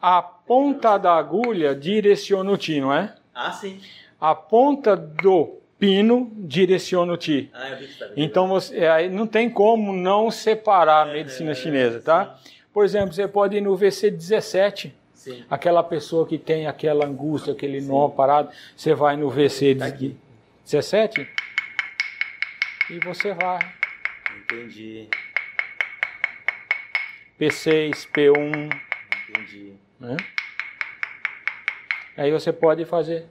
[0.00, 3.14] a ponta da agulha direciona o ti, não é?
[3.34, 3.80] Ah, sim.
[4.20, 7.50] A ponta do pino direciona o ti.
[7.52, 8.18] Ah, eu vi que tá vendo.
[8.18, 12.38] Então você, aí não tem como não separar a medicina É, chinesa, tá?
[12.72, 14.94] Por exemplo, você pode ir no VC 17.
[15.14, 15.42] Sim.
[15.48, 19.94] aquela pessoa que tem aquela angústia, aquele nó parado, você vai no VC Tá de
[19.94, 20.16] aqui.
[20.64, 21.26] 17
[22.90, 23.58] e você vai.
[24.36, 25.08] Entendi.
[27.40, 28.70] P6, P1,
[29.30, 29.72] Entendi.
[29.98, 30.16] né?
[32.16, 33.26] Aí você pode fazer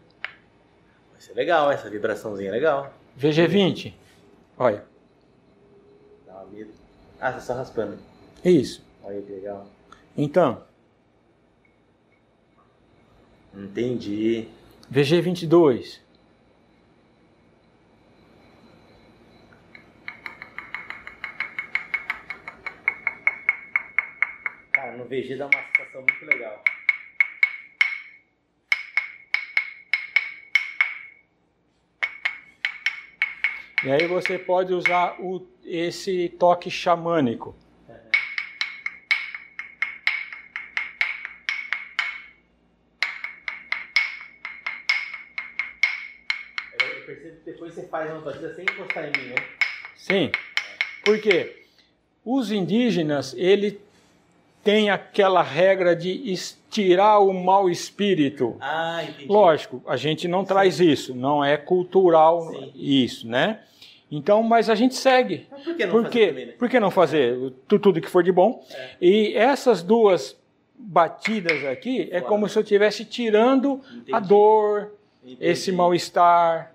[1.11, 2.93] Vai ser legal, essa vibraçãozinha é legal.
[3.19, 3.93] VG20.
[4.57, 4.84] Olha,
[6.25, 6.71] Dá uma medo.
[7.19, 7.97] Ah, você só raspando.
[8.43, 8.84] isso.
[9.03, 9.67] Olha que legal.
[10.17, 10.63] Então,
[13.55, 14.47] Entendi.
[14.91, 15.99] VG22.
[24.71, 26.63] Cara, no VG dá uma sensação muito legal.
[33.86, 37.53] E aí você pode usar o, esse toque xamânico.
[46.79, 49.36] Eu eu percebo que depois você faz uma batida sem encostar em mim, né?
[49.97, 50.31] Sim.
[51.03, 51.65] Por quê?
[52.23, 53.81] Os indígenas, ele
[54.64, 58.55] tem aquela regra de estirar o mau espírito.
[58.61, 59.28] Ah, entendi.
[59.28, 62.72] Lógico, a gente não traz isso, não é cultural Sim.
[62.76, 63.59] isso, né?
[64.09, 65.47] Então, mas a gente segue.
[65.51, 66.51] Mas por que não Por fazer também, né?
[66.53, 68.64] Por que não fazer Tu- tudo que for de bom?
[68.72, 68.89] É.
[69.01, 70.39] E essas duas
[70.78, 72.26] batidas aqui é Claro.
[72.28, 74.28] como se eu estivesse tirando a Entendi.
[74.28, 74.93] dor,
[75.24, 75.38] Entendi.
[75.41, 76.74] esse mal-estar.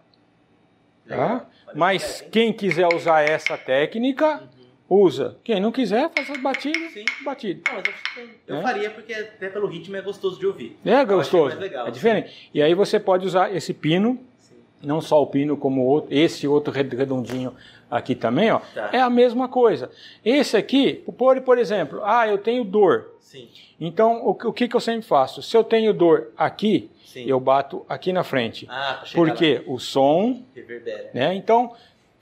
[1.09, 1.47] Tá?
[1.75, 2.29] Mas hein?
[2.31, 4.43] quem quiser usar essa técnica,
[4.89, 5.37] usa.
[5.45, 7.05] Quem não quiser, faz as batidas, Sim.
[7.25, 7.61] batida.
[7.71, 8.63] Não, eu, eu É?
[8.63, 10.77] faria porque até pelo ritmo é gostoso de ouvir.
[10.85, 12.51] É achei gostoso, mais legal, é diferente.
[12.55, 14.55] E aí você pode usar esse pino, Sim.
[14.83, 17.55] não só o pino, como outro, esse outro red- redondinho
[17.91, 18.61] aqui também, ó.
[18.75, 18.91] Tá.
[18.93, 19.91] É a mesma coisa.
[20.25, 23.15] Esse aqui, por, por exemplo, ah, eu tenho dor.
[23.21, 23.49] Sim.
[23.81, 25.43] Então, o, que- o que, que eu sempre faço?
[25.43, 27.25] Se eu tenho dor aqui, Sim.
[27.27, 28.67] eu bato aqui na frente.
[28.71, 30.37] Ah, Porque o som, lá.
[30.57, 31.11] Reverbera.
[31.13, 31.35] né?
[31.35, 31.73] Então,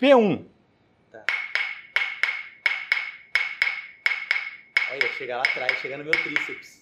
[0.01, 0.41] P1,
[4.97, 6.81] Olha, chegar lá atrás, chegar no meu tríceps.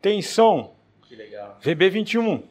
[0.00, 1.58] tem som, Que legal.
[1.60, 2.44] VB21.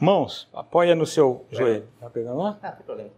[0.00, 1.56] Mãos, apoia no seu é.
[1.56, 1.88] joelho.
[2.00, 2.58] Tá pegando lá?
[2.62, 3.10] Ah, não tem problema.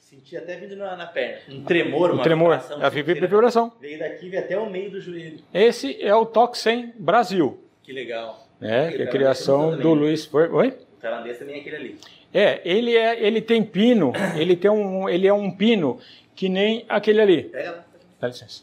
[0.00, 1.40] Senti até vindo na, na perna.
[1.48, 2.50] Um tremor, uma um tremor.
[2.50, 2.84] vibração.
[2.84, 3.72] A vibração.
[3.80, 5.38] Veio daqui veio até o meio do joelho.
[5.54, 7.58] Esse é o Toxem Brasil.
[7.82, 8.46] Que legal.
[8.60, 10.30] É, que é a criação do Luiz.
[10.34, 10.85] Oi?
[10.96, 11.98] O tailandês também é aquele ali.
[12.32, 15.98] É, ele, é, ele tem pino, ele, tem um, ele é um pino
[16.34, 17.42] que nem aquele ali.
[17.44, 17.84] Pega lá.
[18.20, 18.62] Dá licença.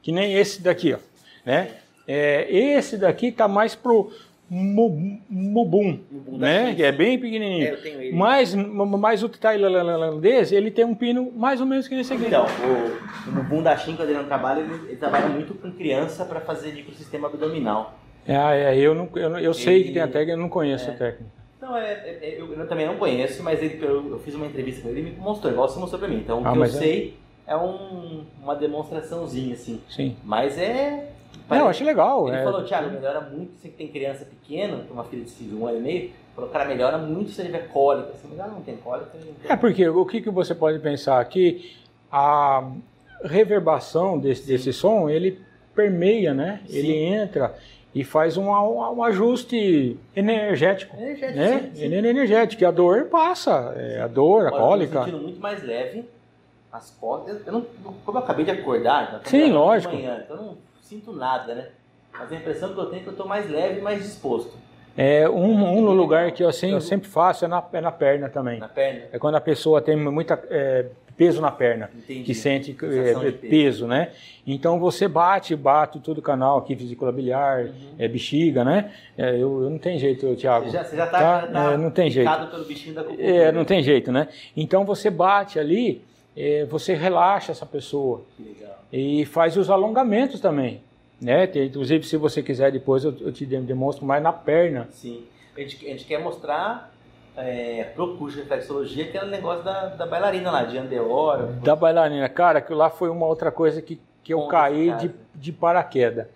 [0.00, 0.98] Que nem esse daqui, ó.
[1.44, 1.70] Né?
[2.06, 4.12] É, esse daqui tá mais pro
[4.50, 5.98] Mubum,
[6.32, 6.74] né?
[6.74, 7.68] Que é bem pequenininho.
[7.68, 8.14] É, eu tenho ele.
[8.14, 12.26] Mas, mas o tailandês, ele tem um pino mais ou menos que nesse aqui.
[12.26, 15.72] Então, o, o Mubum da Shin, quando ele não trabalha, ele, ele trabalha muito com
[15.72, 17.98] criança para fazer de sistema abdominal.
[18.26, 20.92] É, é eu, não, eu, eu sei que tem a técnica, eu não conheço é.
[20.92, 21.41] a técnica.
[21.62, 24.46] Não, é, é, é eu, eu, também não conheço, mas ele, eu, eu, fiz uma
[24.46, 26.16] entrevista com ele e me mostrou, igual você mostrou pra mim.
[26.16, 29.80] Então, o ah, que eu é- sei é um, uma demonstraçãozinha, assim.
[29.88, 30.16] Sim.
[30.24, 31.12] Mas é
[31.48, 32.28] não, eu acho legal.
[32.28, 32.42] Ele é...
[32.42, 35.82] falou, Thiago, melhora muito, você que tem criança pequena, uma filha de um ano e
[35.82, 38.10] meio, falou, cara, melhora muito se ele tiver cólica.
[38.10, 39.10] Assim, mas não tem cólica.
[39.14, 39.50] Não tem...
[39.50, 41.76] É porque o que, que você pode pensar aqui,
[42.10, 42.72] a
[43.24, 45.40] reverbação desse, desse som, ele
[45.74, 46.60] permeia, né?
[46.66, 46.76] Sim.
[46.76, 47.54] Ele entra
[47.94, 50.96] e faz um, um ajuste energético.
[50.96, 51.58] Energético, né?
[51.58, 51.94] sim, sim.
[51.94, 52.62] Energético.
[52.62, 53.74] E a dor passa.
[53.76, 54.94] É, a dor, a Olha, cólica.
[54.94, 56.04] Eu tô sentindo muito mais leve
[56.72, 57.46] as costas.
[57.46, 57.66] Eu não,
[58.04, 59.94] como eu acabei de acordar, sim, lógico.
[59.94, 61.68] Manhã, então eu não sinto nada, né?
[62.12, 64.52] Mas a impressão que eu tenho é que eu estou mais leve e mais disposto.
[64.96, 68.28] É, um, um lugar que eu, assim, eu sempre faço é na, é na perna
[68.28, 68.58] também.
[68.58, 69.02] Na perna?
[69.12, 70.86] É quando a pessoa tem muita é,
[71.16, 72.24] peso na perna, Entendi.
[72.24, 73.38] que sente é, peso.
[73.38, 73.86] peso.
[73.86, 74.10] né?
[74.46, 77.72] Então você bate, bate todo o canal aqui, vesícula biliar, uhum.
[77.98, 78.92] é, bexiga, né?
[79.16, 80.66] É, eu, eu, não tem jeito, Thiago.
[80.66, 82.46] Você já, você já tá, tá, tá não tem jeito.
[82.50, 84.28] pelo bichinho da É, não tem jeito, né?
[84.56, 86.02] Então você bate ali,
[86.36, 88.24] é, você relaxa essa pessoa.
[88.92, 90.82] E faz os alongamentos também.
[91.22, 91.46] Né?
[91.46, 94.88] Tem, inclusive, se você quiser, depois eu, eu te demonstro mais na perna.
[94.90, 95.24] Sim.
[95.56, 96.92] A gente, a gente quer mostrar
[97.36, 101.52] é, pro curso de reflexologia aquele negócio da, da bailarina lá, de Andeor.
[101.62, 102.28] Da bailarina.
[102.28, 106.26] Cara, aquilo lá foi uma outra coisa que, que eu caí de, de paraquedas.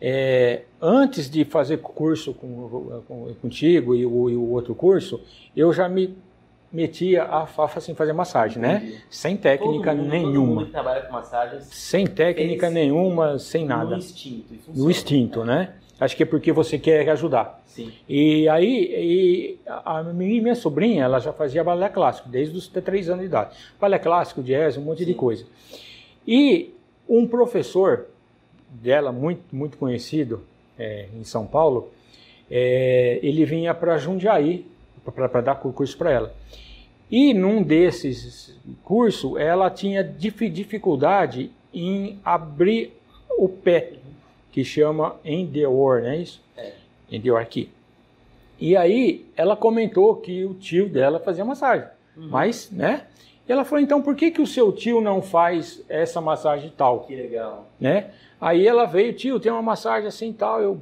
[0.00, 5.20] É, antes de fazer curso com, com, contigo e o, e o outro curso,
[5.54, 6.16] eu já me
[6.72, 8.76] metia a Fafa assim fazer massagem, né?
[8.76, 9.04] Entendi.
[9.10, 10.66] Sem técnica mundo, nenhuma.
[10.66, 11.64] Trabalha com massagens.
[11.66, 13.90] Sem técnica nenhuma, sem nada.
[13.90, 14.54] No instinto.
[14.74, 15.74] No instinto, né?
[15.98, 17.62] Acho que é porque você quer ajudar.
[17.66, 17.92] Sim.
[18.08, 23.08] E aí, e a minha, minha sobrinha, ela já fazia balé clássico, desde os três
[23.08, 23.56] anos de idade.
[23.78, 25.06] Balé clássico, jazz, um monte Sim.
[25.06, 25.44] de coisa.
[26.26, 26.74] E
[27.08, 28.06] um professor
[28.70, 30.42] dela, muito, muito conhecido
[30.78, 31.90] é, em São Paulo,
[32.50, 34.66] é, ele vinha para Jundiaí
[35.04, 36.34] para dar curso para ela.
[37.10, 42.92] E num desses cursos, ela tinha dificuldade em abrir
[43.30, 43.94] o pé,
[44.52, 46.42] que chama endeor, não é isso?
[46.56, 46.72] É.
[47.10, 47.70] Endeor aqui.
[48.60, 52.28] E aí ela comentou que o tio dela fazia massagem, uhum.
[52.28, 53.06] mas, né?
[53.48, 57.00] E ela falou, então por que, que o seu tio não faz essa massagem tal?
[57.00, 57.66] Que legal.
[57.80, 58.10] Né?
[58.40, 60.80] Aí ela veio, tio, tem uma massagem assim tal, eu,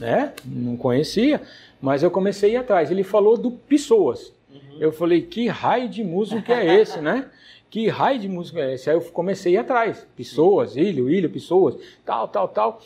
[0.00, 0.32] né?
[0.44, 1.40] Não conhecia,
[1.80, 2.90] mas eu comecei a ir atrás.
[2.90, 4.32] Ele falou do Pessoas.
[4.50, 4.78] Uhum.
[4.78, 7.28] Eu falei, que raio de músico que é esse, né?
[7.72, 8.90] Que raio de música é esse?
[8.90, 10.06] Aí eu comecei a ir atrás.
[10.14, 11.74] Pessoas, Ilho, Ilho, Pessoas,
[12.04, 12.82] tal, tal, tal.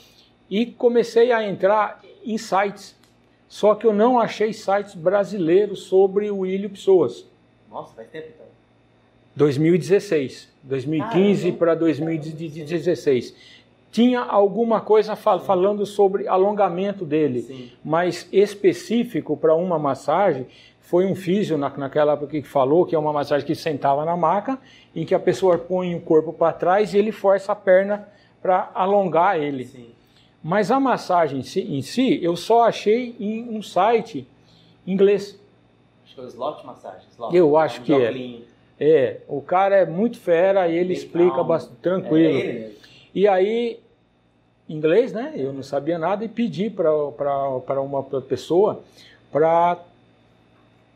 [0.48, 2.94] E comecei a entrar em sites.
[3.48, 7.26] Só que eu não achei sites brasileiros sobre o Ilho Pessoas.
[7.68, 8.46] Nossa, faz tempo então.
[9.34, 10.48] 2016.
[10.62, 13.34] 2015 para 2016
[13.96, 17.72] tinha alguma coisa fal falando sobre alongamento dele, Sim.
[17.82, 20.46] mas específico para uma massagem
[20.80, 24.14] foi um físio na, naquela época que falou que é uma massagem que sentava na
[24.14, 24.58] maca,
[24.94, 28.06] em que a pessoa põe o corpo para trás e ele força a perna
[28.42, 29.64] para alongar ele.
[29.64, 29.88] Sim.
[30.44, 34.28] Mas a massagem em si, em si, eu só achei em um site
[34.86, 35.40] inglês.
[36.04, 37.08] Acho que é o Slot Massagem.
[37.12, 37.34] Slot.
[37.34, 38.40] Eu acho um que é.
[38.78, 42.36] É, o cara é muito fera e ele explica bastante tranquilo.
[42.36, 42.78] É ele.
[43.14, 43.80] E aí
[44.68, 45.32] inglês, né?
[45.36, 48.82] Eu não sabia nada e pedi para uma pessoa
[49.30, 49.78] para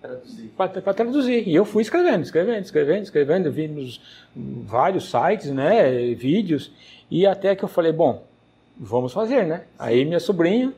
[0.01, 0.49] traduzir.
[0.57, 1.49] Para traduzir.
[1.49, 4.01] E eu fui escrevendo, escrevendo, escrevendo, escrevendo, vi nos
[4.35, 6.73] vários sites, né, vídeos,
[7.11, 8.25] e até que eu falei, bom,
[8.79, 9.65] vamos fazer, né?
[9.79, 10.73] Aí minha sobrinha,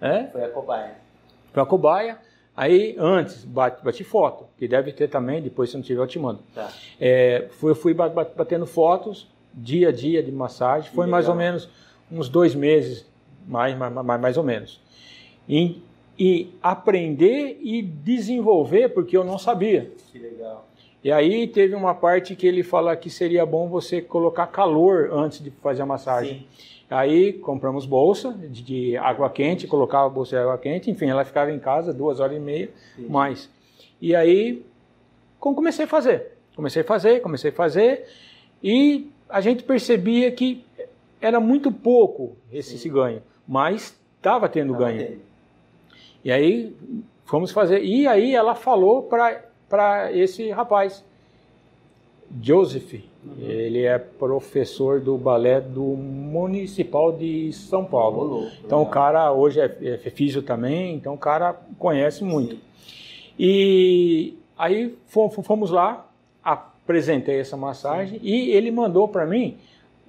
[0.00, 0.28] né?
[0.32, 0.94] Foi a cobaia.
[1.52, 2.18] Foi a cobaia.
[2.56, 6.18] Aí, antes, bati, bati foto, que deve ter também, depois se não tiver eu te
[6.18, 6.40] mando.
[6.54, 6.70] Tá.
[7.00, 11.68] É, fui, fui batendo fotos, dia a dia de massagem, foi mais ou menos
[12.10, 13.06] uns dois meses,
[13.46, 14.80] mais, mais, mais ou menos.
[15.48, 15.82] E,
[16.18, 19.90] e aprender e desenvolver, porque eu não sabia.
[20.12, 20.66] Que legal.
[21.02, 25.42] E aí teve uma parte que ele fala que seria bom você colocar calor antes
[25.42, 26.40] de fazer a massagem.
[26.40, 26.46] Sim.
[26.90, 31.24] Aí compramos bolsa de, de, água quente, colocava a bolsa de água quente, enfim, ela
[31.24, 33.06] ficava em casa duas horas e meia Sim.
[33.06, 33.48] mais.
[34.00, 34.62] E aí
[35.38, 38.06] comecei a fazer, comecei a fazer, comecei a fazer
[38.62, 40.64] e a gente percebia que
[41.20, 45.06] era muito pouco esse, esse ganho, mas estava tendo tava ganho.
[45.06, 45.20] Tendo.
[46.24, 46.76] E aí
[47.24, 47.82] fomos fazer.
[47.82, 51.04] E aí ela falou para esse rapaz,
[52.42, 52.94] Joseph.
[53.22, 53.34] Uhum.
[53.38, 58.46] Ele é professor do balé do Municipal de São Paulo.
[58.46, 62.54] Oh, então o cara hoje é, é físio também, então o cara conhece muito.
[62.54, 62.60] Sim.
[63.38, 66.08] E aí fomos lá,
[66.42, 68.24] apresentei essa massagem Sim.
[68.26, 69.58] e ele mandou para mim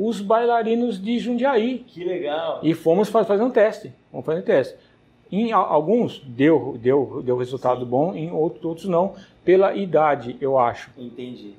[0.07, 1.85] os bailarinos de Jundiaí.
[1.87, 2.59] Que legal!
[2.63, 3.91] E fomos fazer um teste.
[4.11, 4.75] Vamos fazer um teste.
[5.31, 7.85] Em alguns deu, deu, deu resultado Sim.
[7.85, 9.13] bom, em outros, outros não,
[9.45, 10.91] pela idade, eu acho.
[10.97, 11.53] Entendi.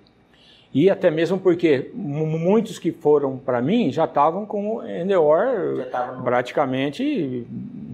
[0.75, 5.87] E até mesmo porque muitos que foram para mim já estavam com o Endeor
[6.17, 6.23] no...
[6.23, 7.47] praticamente em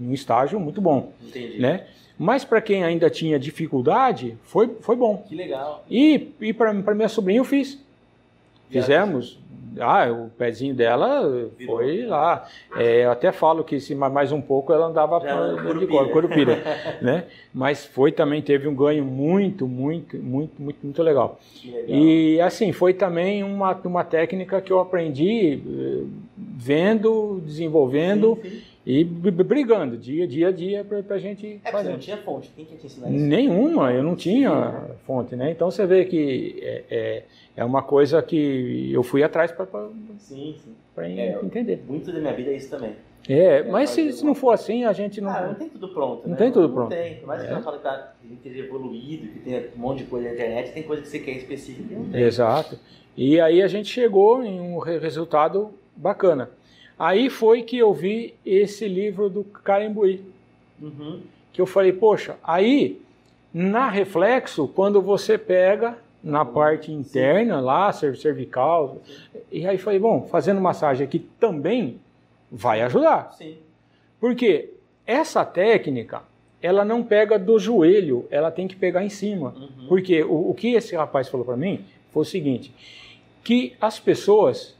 [0.09, 1.11] um estágio muito bom.
[1.21, 1.59] Entendi.
[1.59, 1.85] Né?
[2.17, 5.23] Mas para quem ainda tinha dificuldade, foi, foi bom.
[5.27, 5.85] Que legal.
[5.89, 7.77] E, e para minha sobrinha eu fiz.
[8.69, 9.39] Fizemos.
[9.79, 11.77] Ah, o pezinho dela Virou.
[11.77, 12.47] foi lá.
[12.75, 16.57] É, eu até falo que se mais um pouco ela andava de corupira,
[17.01, 17.25] né?
[17.53, 21.39] Mas foi também teve um ganho muito, muito, muito, muito, muito legal.
[21.63, 21.87] legal.
[21.87, 26.03] E assim foi também uma, uma técnica que eu aprendi eh,
[26.37, 28.37] vendo, desenvolvendo.
[28.41, 31.89] Sim, sim e brigando dia, dia a dia para a gente é, fazer.
[31.89, 33.23] Você não tinha fonte, quem que te ensinar isso?
[33.23, 35.51] Nenhuma, eu não tinha fonte, né?
[35.51, 37.23] Então você vê que é, é,
[37.57, 41.83] é uma coisa que eu fui atrás para é, entender.
[41.87, 42.95] Muito da minha vida é isso também.
[43.27, 45.29] É, mas se, se não for assim, a gente não.
[45.29, 46.23] Ah, não tem tudo pronto.
[46.23, 46.37] Não né?
[46.37, 46.89] tem tudo não, pronto.
[46.89, 47.15] Não tem.
[47.17, 47.53] Por mais que é.
[47.53, 50.81] eu fale que tá, esteja evoluído, que tenha um monte de coisa na internet, tem
[50.81, 52.23] coisa que você quer específica e não tem.
[52.23, 52.79] Exato.
[53.15, 56.49] E aí a gente chegou em um resultado bacana.
[56.99, 60.21] Aí foi que eu vi esse livro do Carimbuí.
[60.81, 61.21] Uhum.
[61.53, 63.01] Que eu falei, poxa, aí
[63.53, 69.39] na reflexo, quando você pega na parte interna lá, cervical, Sim.
[69.49, 71.99] e aí falei, bom, fazendo massagem aqui também
[72.51, 73.31] vai ajudar.
[73.31, 73.57] Sim.
[74.19, 74.73] Porque
[75.07, 76.23] essa técnica,
[76.61, 79.55] ela não pega do joelho, ela tem que pegar em cima.
[79.55, 79.87] Uhum.
[79.87, 82.73] Porque o, o que esse rapaz falou para mim foi o seguinte,
[83.41, 84.75] que as pessoas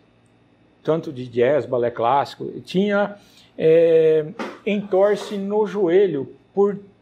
[0.90, 3.16] tanto de jazz, balé clássico, tinha
[3.56, 4.26] é,
[4.66, 6.34] entorse no joelho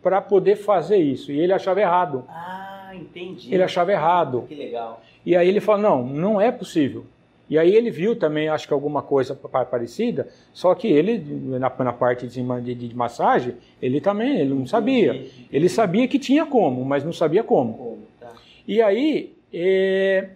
[0.03, 1.31] para poder fazer isso.
[1.31, 2.25] E ele achava errado.
[2.27, 3.53] Ah, entendi.
[3.53, 4.43] Ele achava errado.
[4.45, 5.01] Que legal.
[5.25, 7.05] E aí ele falou, não, não é possível.
[7.49, 11.17] E aí ele viu também, acho que alguma coisa parecida, só que ele,
[11.57, 15.25] na, na parte de, de, de, massagem, ele também, ele não sabia.
[15.49, 17.73] Ele sabia que tinha como, mas não sabia como.
[17.73, 18.33] como tá.
[18.67, 20.27] E aí, é,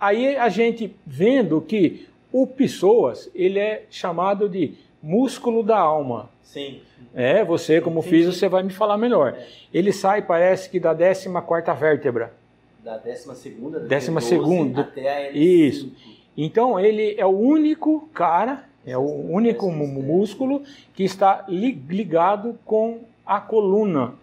[0.00, 6.28] aí a gente vendo que o pessoas, ele é chamado de músculo da alma.
[6.42, 6.80] Sim.
[7.14, 8.08] É, você como sim.
[8.32, 9.34] você vai me falar melhor.
[9.38, 9.46] É.
[9.72, 12.34] Ele sai, parece que da 14 quarta vértebra.
[12.82, 15.36] Da 12 segunda, décima segunda até a L5.
[15.36, 15.92] Isso.
[16.36, 23.40] Então ele é o único cara, é o único músculo que está ligado com a
[23.40, 24.14] coluna.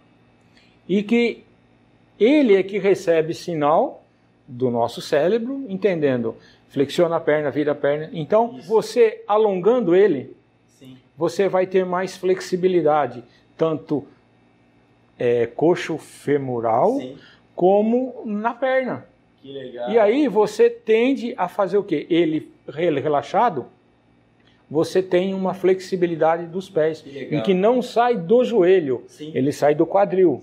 [0.85, 1.45] E que
[2.19, 4.03] ele é que recebe sinal
[4.45, 6.35] do nosso cérebro, entendendo
[6.71, 8.09] flexiona a perna, vira a perna.
[8.13, 8.67] Então, Isso.
[8.67, 10.35] você alongando ele,
[10.67, 10.97] Sim.
[11.17, 13.23] você vai ter mais flexibilidade,
[13.57, 14.05] tanto
[15.19, 17.17] é, coxo femoral Sim.
[17.55, 19.05] como na perna.
[19.41, 19.91] Que legal.
[19.91, 22.07] E aí você tende a fazer o quê?
[22.09, 23.65] Ele relaxado,
[24.69, 29.31] você tem uma flexibilidade dos pés, que em que não sai do joelho, Sim.
[29.35, 30.41] ele sai do quadril.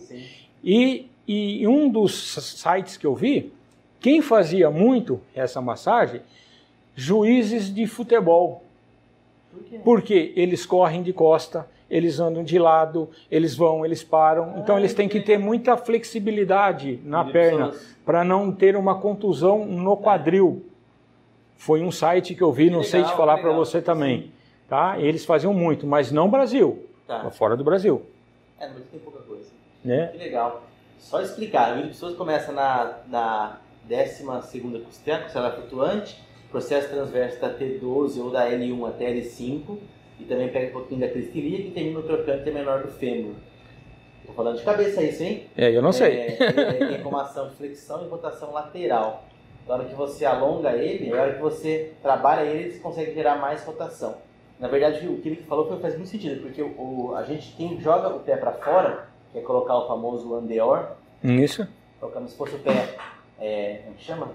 [0.62, 3.50] E, e um dos sites que eu vi,
[4.00, 6.20] quem fazia muito essa massagem?
[6.94, 8.62] Juízes de futebol.
[9.50, 14.52] Por Porque eles correm de costa, eles andam de lado, eles vão, eles param.
[14.54, 17.72] Ah, então eles têm que ter muita flexibilidade na perna
[18.04, 20.64] para não ter uma contusão no quadril.
[21.56, 24.32] Foi um site que eu vi, não legal, sei te falar para você também.
[24.68, 24.98] Tá?
[24.98, 26.86] Eles faziam muito, mas não Brasil.
[27.06, 27.30] Tá.
[27.30, 28.02] Fora do Brasil.
[28.60, 29.48] É, mas tem pouca coisa.
[29.84, 30.08] Né?
[30.08, 30.62] Que legal.
[30.98, 33.58] Só explicar, o pessoas começa na, na
[33.88, 39.78] décima segunda costela, costela flutuante, processo transverso da T12 ou da L1 até L5,
[40.20, 43.34] e também pega um pouquinho da cristilia que termina no trocante menor do fêmur.
[44.20, 45.46] Estou falando de cabeça isso, hein?
[45.56, 46.18] É, eu não sei.
[46.18, 49.24] É, tem como ação flexão e rotação lateral.
[49.66, 53.36] Na hora que você alonga ele, na hora que você trabalha ele, você consegue gerar
[53.36, 54.16] mais rotação.
[54.58, 57.56] Na verdade, o que ele falou foi, faz muito sentido, porque o, o a gente
[57.56, 60.96] tem, joga o pé para fora, que é colocar o famoso andeor.
[61.22, 61.66] Isso.
[62.00, 62.96] Colocamos se fosse o pé
[63.40, 64.32] é, como chama?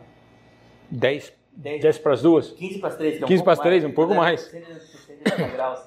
[0.90, 2.52] 10, 10, 10 para as duas?
[2.52, 4.42] 15 para as 3, que é um 15 para as 3, um pouco mais.
[4.42, 5.80] 180 graus.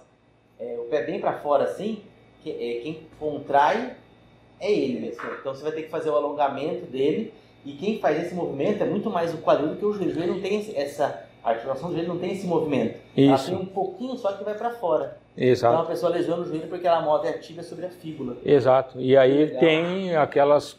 [0.59, 2.03] É, o pé bem para fora assim,
[2.43, 3.95] que, é, quem contrai
[4.61, 5.23] é ele mesmo.
[5.41, 7.33] Então você vai ter que fazer o alongamento dele
[7.65, 10.11] e quem faz esse movimento é muito mais o quadril do que o joelho.
[10.11, 12.99] O joelho não tem essa a articulação do joelho não tem esse movimento.
[13.17, 13.31] Isso.
[13.31, 15.17] Ela tem um pouquinho só que vai para fora.
[15.37, 15.75] Exato.
[15.75, 18.37] Então a pessoa lesiona o joelho porque ela move a tibia sobre a fíbula.
[18.45, 19.01] Exato.
[19.01, 19.61] E aí Legal.
[19.61, 20.77] tem aquelas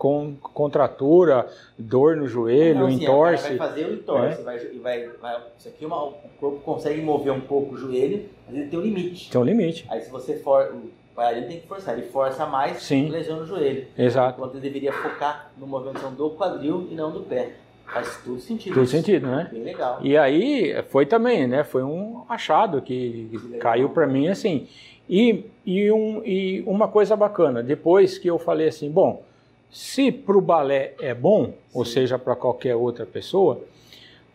[0.00, 1.46] com contratura,
[1.78, 3.48] dor no joelho, não, assim, entorce.
[3.48, 4.42] Vai fazer o entorce, é.
[4.42, 8.24] vai, vai, vai, isso aqui é uma, o corpo consegue mover um pouco o joelho,
[8.46, 9.30] mas ele tem um limite.
[9.30, 9.86] Tem um limite.
[9.90, 13.10] Aí se você for, o bailarino tem que forçar, ele força mais, Sim.
[13.10, 13.88] lesiona o joelho.
[13.98, 14.38] Exato.
[14.38, 17.56] Enquanto ele deveria focar no movimento do quadril e não do pé.
[17.84, 18.72] Faz tudo sentido.
[18.72, 19.50] Tudo sentido, né?
[19.52, 19.98] Bem legal.
[20.00, 21.62] E aí foi também, né?
[21.62, 24.66] Foi um achado que, que caiu para mim assim.
[25.06, 29.24] E, e, um, e uma coisa bacana, depois que eu falei assim, bom,
[29.70, 31.54] se para o balé é bom, Sim.
[31.72, 33.62] ou seja, para qualquer outra pessoa,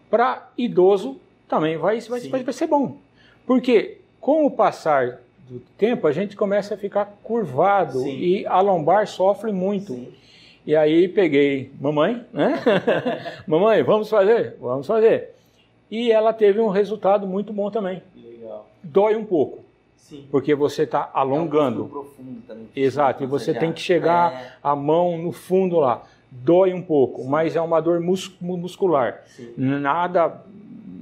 [0.10, 2.98] para idoso também vai, vai, vai, ser bom.
[3.46, 8.18] Porque com o passar do tempo, a gente começa a ficar curvado Sim.
[8.18, 9.94] e a lombar sofre muito.
[9.94, 10.14] Sim.
[10.66, 12.60] E aí peguei, mamãe, né?
[13.46, 14.56] mamãe, vamos fazer?
[14.60, 15.36] Vamos fazer.
[15.92, 18.02] E ela teve um resultado muito bom também.
[18.16, 18.68] Legal.
[18.82, 19.65] Dói um pouco.
[20.08, 20.24] Sim.
[20.30, 21.82] Porque você está alongando.
[21.82, 22.68] É um profundo também.
[22.76, 24.52] Exato, e você tem que chegar é.
[24.62, 26.04] a mão no fundo lá.
[26.30, 27.30] Dói um pouco, Sim.
[27.30, 29.24] mas é uma dor mus muscular.
[29.26, 29.52] Sim.
[29.58, 30.44] Nada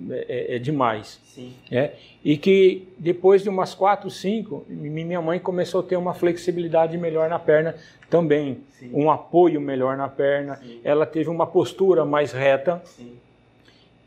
[0.10, 1.20] é, é, é, demais.
[1.26, 1.54] Sim.
[1.70, 1.91] É?
[2.24, 7.30] E que depois de umas quatro, cinco, minha mãe começou a ter uma flexibilidade melhor
[7.30, 7.76] na perna
[8.10, 8.89] também, Sim.
[8.93, 10.56] um apoio melhor na perna.
[10.56, 10.80] Sim.
[10.82, 12.82] Ela teve uma postura mais reta.
[12.86, 13.18] Sim.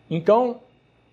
[0.08, 0.60] Então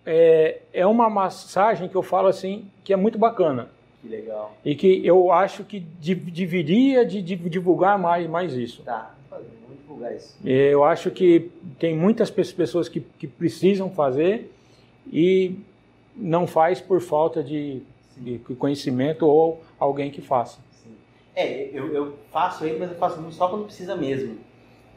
[0.05, 3.69] é, é uma massagem que eu falo assim que é muito bacana.
[4.01, 4.53] Que legal.
[4.65, 8.83] E que eu acho que deveria de, de divulgar mais, mais isso.
[8.83, 9.47] Tá, vamos
[9.79, 10.35] divulgar isso.
[10.43, 11.49] Eu acho que
[11.79, 14.51] tem muitas pessoas que, que precisam fazer
[15.11, 15.55] e
[16.15, 17.81] não faz por falta de,
[18.17, 20.59] de conhecimento ou alguém que faça.
[20.71, 20.91] Sim.
[21.33, 24.37] É, eu, eu faço ele, mas eu faço muito só quando precisa mesmo.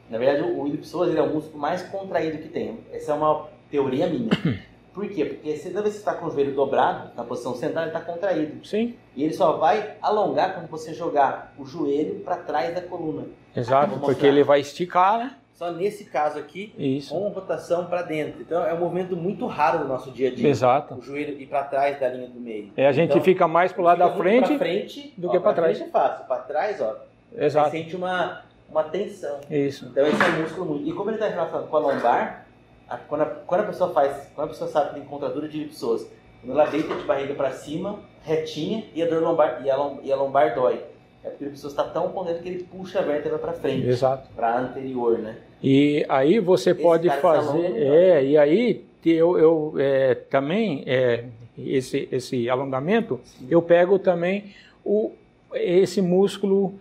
[0.09, 2.79] Na verdade, o ilipsoas ele é o músculo mais contraído que tem.
[2.91, 4.29] Essa é uma teoria minha.
[4.97, 5.25] Por quê?
[5.25, 7.95] Porque se toda vez que você está com o joelho dobrado, na posição central, ele
[7.95, 8.65] está contraído.
[8.65, 8.95] Sim.
[9.15, 13.25] E ele só vai alongar quando você jogar o joelho para trás da coluna.
[13.55, 15.35] Exato, porque ele vai esticar, né?
[15.53, 17.13] Só nesse caso aqui, Isso.
[17.13, 18.41] com rotação para dentro.
[18.41, 20.49] Então é um movimento muito raro no nosso dia a dia.
[20.49, 20.95] Exato.
[20.95, 22.71] O joelho ir para trás da linha do meio.
[22.75, 25.53] É, a gente então, fica mais pro lado da frente, frente do ó, que para
[25.53, 25.77] trás.
[25.77, 26.95] Frente é fácil, para trás, ó.
[27.37, 27.69] Exato.
[27.69, 29.41] Você sente uma, uma tensão.
[29.47, 29.85] Isso.
[29.91, 30.89] Então esse é um músculo muito.
[30.89, 32.46] E como ele está relacionado com a lombar,
[32.89, 35.65] a, quando, a, quando a pessoa faz, quando a pessoa sabe que tem contratura de
[35.65, 36.09] pessoas,
[36.41, 40.11] quando ela deita de barriga para cima, retinha e a dor lombar e a, e
[40.11, 40.81] a lombar dói.
[41.23, 43.87] É porque a pessoa está tão contente que ele puxa a vértebra para frente.
[43.87, 44.29] Exato.
[44.35, 45.37] Para anterior, né?
[45.61, 51.25] E aí você esse pode fazer, é, e aí eu, eu é, também é,
[51.57, 53.47] esse esse alongamento, Sim.
[53.49, 54.53] eu pego também
[54.85, 55.11] o
[55.53, 56.73] esse músculo,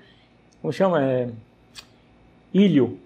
[0.61, 1.29] como chama, é,
[2.53, 2.99] ilho,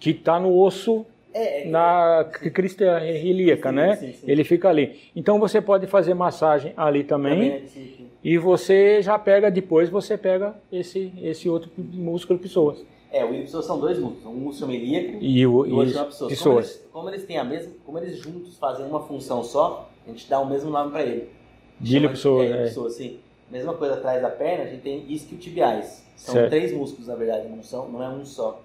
[0.00, 3.96] que está no osso é, é, na crista ilíaca, né?
[3.96, 4.30] Sim, sim.
[4.30, 4.98] Ele fica ali.
[5.14, 7.50] Então você pode fazer massagem ali também.
[7.50, 12.84] também sim, e você já pega depois, você pega esse esse outro músculo pessoas.
[13.10, 16.30] É, o ilho são dois músculos, um músculo ilíaco e o e outro pessoas.
[16.30, 16.36] pessoas.
[16.36, 20.10] Como eles, como eles têm a mesma, como eles juntos fazem uma função só, a
[20.10, 21.28] gente dá o mesmo nome para ele.
[21.80, 22.62] Ilho pessoa, é, é.
[22.64, 23.18] pessoa, sim.
[23.50, 26.04] Mesma coisa atrás da perna, a gente tem isquiotibiais.
[26.16, 26.50] São certo.
[26.50, 28.60] três músculos, na verdade, não são, não é um só.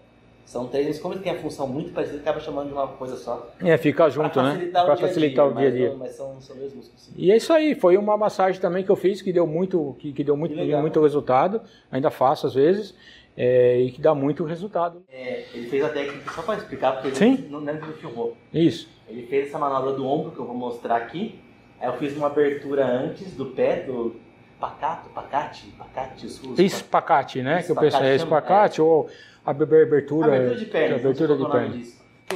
[0.46, 3.50] São três, como ele tem a função muito parecida, acaba chamando de uma coisa só.
[3.62, 4.70] É, fica junto, né?
[4.72, 5.89] Para facilitar o dia a dia.
[5.91, 7.10] Mas, mas são, são dois músculos.
[7.16, 10.12] E é isso aí, foi uma massagem também que eu fiz que deu muito, que,
[10.12, 11.62] que deu muito, que muito resultado.
[11.91, 12.94] Ainda faço às vezes.
[13.36, 15.04] É, e que dá muito resultado.
[15.12, 17.48] É, ele fez a técnica só para explicar, porque ele Sim?
[17.50, 18.38] não lembra que filmou.
[18.54, 18.88] Isso.
[19.08, 21.39] Ele fez essa manobra do ombro que eu vou mostrar aqui.
[21.82, 24.16] Aí eu fiz uma abertura antes do pé, do
[24.60, 26.26] pacato, pacate, pacate,
[26.58, 27.62] espacate, né?
[27.62, 28.84] que eu penso é espacate é.
[28.84, 29.10] ou
[29.46, 30.96] abertura, abertura de perna.
[30.96, 31.82] Abertura de perna.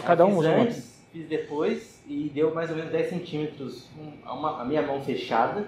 [0.06, 3.90] Cada um usa antes, fiz depois e deu mais ou menos 10 centímetros
[4.26, 5.68] a, a minha mão fechada.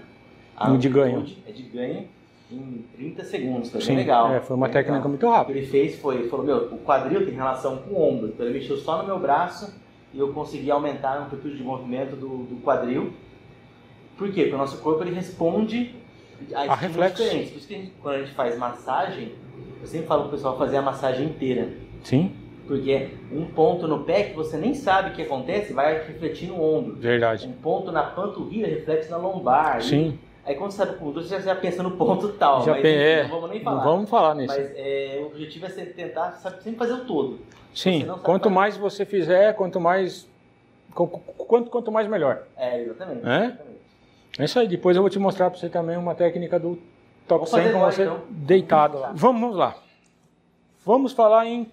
[0.55, 1.25] A de ganho.
[1.47, 2.07] É de ganho
[2.51, 4.33] em 30 segundos, foi Sim, bem legal.
[4.33, 5.09] É, foi uma técnica legal.
[5.09, 5.51] muito rápida.
[5.51, 8.27] O que ele fez foi, ele falou, meu, o quadril tem relação com o ombro,
[8.29, 9.73] então ele mexeu só no meu braço
[10.13, 13.13] e eu consegui aumentar a amplitude de movimento do, do quadril.
[14.17, 14.41] Por quê?
[14.43, 15.93] Porque o nosso corpo ele responde
[16.53, 17.51] a, a reflexos diferentes.
[17.51, 19.33] Por isso que a gente, quando a gente faz massagem,
[19.81, 21.69] eu sempre falo pro pessoal fazer a massagem inteira.
[22.03, 22.31] Sim.
[22.67, 26.61] Porque um ponto no pé que você nem sabe o que acontece vai refletir no
[26.61, 26.95] ombro.
[26.97, 27.47] Verdade.
[27.47, 29.81] Um ponto na panturrilha reflete na lombar.
[29.81, 30.19] Sim.
[30.45, 32.63] Aí quando você sabe o ponto, você já pensa no ponto tal.
[32.63, 33.77] Já mas, é, não vamos nem falar.
[33.77, 34.55] Não vamos falar nisso.
[34.55, 37.39] Mas é, o objetivo é tentar sabe, sempre fazer o todo.
[37.73, 38.55] Sim, quanto fazer...
[38.55, 40.27] mais você fizer, quanto mais.
[40.93, 42.43] Quanto, quanto mais melhor.
[42.57, 43.27] É, exatamente.
[43.27, 43.45] É?
[43.45, 43.79] exatamente.
[44.37, 44.67] É isso aí.
[44.67, 46.79] Depois eu vou te mostrar para você também uma técnica do
[47.29, 48.21] top 100 com você então.
[48.29, 49.11] deitado lá.
[49.13, 49.77] Vamos, vamos lá.
[50.83, 51.71] Vamos falar em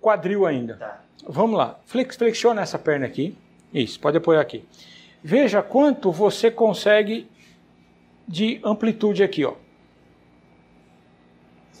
[0.00, 0.76] quadril ainda.
[0.76, 1.00] Tá.
[1.26, 1.78] Vamos lá.
[1.84, 3.36] Flex, flexiona essa perna aqui.
[3.74, 4.64] Isso, pode apoiar aqui.
[5.22, 7.28] Veja quanto você consegue
[8.28, 9.54] de amplitude aqui, ó.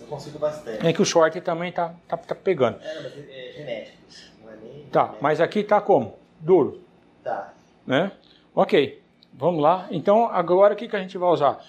[0.00, 0.84] Eu consigo bastante.
[0.84, 2.78] É que o short também tá, tá, tá pegando.
[2.82, 3.96] É, mas é genético.
[4.42, 6.16] Não é nem tá, mas aqui tá como?
[6.40, 6.80] Duro.
[7.22, 7.52] Tá.
[7.86, 8.12] Né?
[8.54, 9.02] Ok.
[9.32, 9.86] Vamos lá.
[9.90, 11.60] Então, agora o que, que a gente vai usar?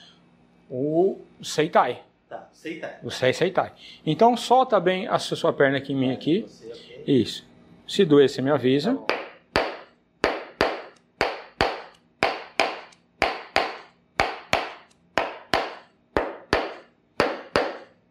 [0.70, 2.03] O Seitai.
[2.28, 2.97] Tá, Seitai.
[3.01, 3.72] O Sei Seitai.
[4.05, 6.41] Então, solta bem a sua perna aqui em mim aqui.
[6.41, 7.03] Você, okay.
[7.07, 7.47] Isso.
[7.88, 8.99] Se doer, você me avisa.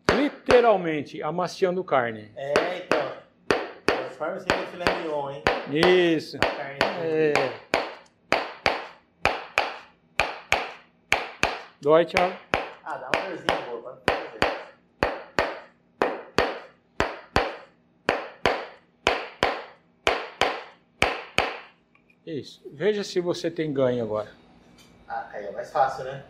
[0.07, 2.32] Tá literalmente amaciando carne.
[2.36, 3.12] É, então.
[3.84, 5.42] Transforma isso em filé mignon, hein?
[6.14, 6.38] Isso.
[6.38, 6.78] Carne.
[7.02, 7.34] É.
[11.82, 12.45] Dói, Thiago?
[12.89, 14.01] Ah, dá uma dorzinha boa,
[22.24, 22.62] Isso.
[22.72, 24.28] Veja se você tem ganho agora.
[25.09, 26.22] Ah, aí é mais fácil, né?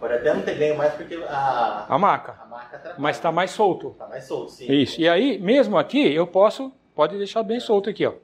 [0.00, 2.34] Pode até não ter ganho mais porque a, a maca.
[2.42, 3.90] A maca Mas está mais solto.
[3.90, 4.72] Está mais solto, sim.
[4.72, 5.00] Isso.
[5.00, 7.60] E aí, mesmo aqui, eu posso, pode deixar bem é.
[7.60, 8.14] solto aqui, ó.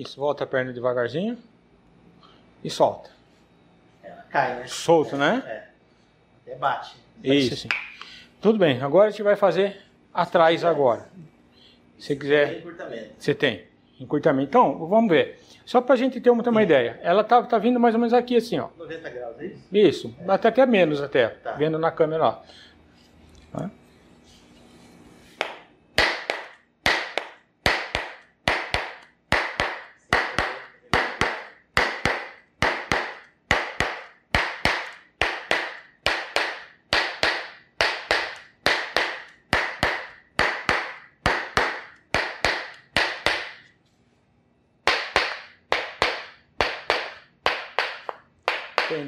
[0.00, 1.36] Isso, volta a perna devagarzinho
[2.62, 3.18] e solta
[4.30, 4.66] cai, né?
[4.66, 5.42] Solto, é, né?
[5.46, 5.64] É.
[6.42, 6.96] Até bate.
[7.22, 7.54] Isso.
[7.54, 7.68] Assim.
[8.40, 8.80] Tudo bem.
[8.82, 9.76] Agora a gente vai fazer
[10.12, 11.08] atrás agora.
[11.98, 12.48] Se quiser.
[12.48, 13.10] Tem encurtamento.
[13.18, 13.64] Você tem.
[14.00, 14.48] Encurtamento.
[14.48, 15.40] Então, vamos ver.
[15.64, 16.98] Só para a gente ter uma, ter uma ideia.
[17.02, 18.68] Ela tá, tá vindo mais ou menos aqui, assim, ó.
[18.78, 19.66] 90 graus, é isso?
[19.72, 20.14] Isso.
[20.20, 20.30] É.
[20.30, 21.28] Até até menos até.
[21.28, 21.52] Tá.
[21.52, 22.42] Vendo na câmera lá.
[23.52, 23.70] Tá?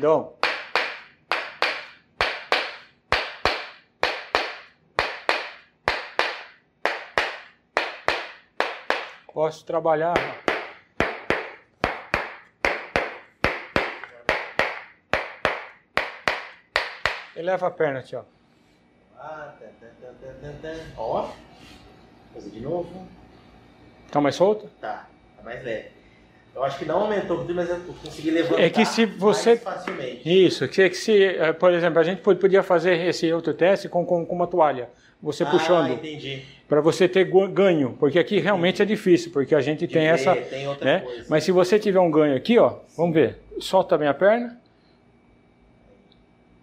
[0.00, 0.32] Tendão.
[9.34, 10.14] Posso trabalhar.
[17.36, 18.24] Eleva a perna, tio.
[19.18, 21.30] Ah, tá, tá, tá, Ó.
[22.32, 23.06] Fazer de novo.
[24.10, 24.66] Tá mais solto?
[24.80, 25.99] Tá, tá mais leve.
[26.54, 30.46] Eu acho que não aumentou, mas eu consegui levantar é que se você, mais facilmente.
[30.46, 34.04] Isso, que, que se, eh, por exemplo, a gente podia fazer esse outro teste com,
[34.04, 34.88] com, com uma toalha.
[35.22, 35.92] Você ah, puxando.
[35.92, 36.42] entendi.
[36.68, 40.14] Para você ter ganho, porque aqui realmente é difícil, porque a gente De tem ver,
[40.14, 40.34] essa.
[40.36, 41.00] Tem outra né?
[41.00, 41.26] coisa.
[41.28, 43.38] Mas se você tiver um ganho aqui, ó, vamos ver.
[43.58, 44.58] Solta bem a perna.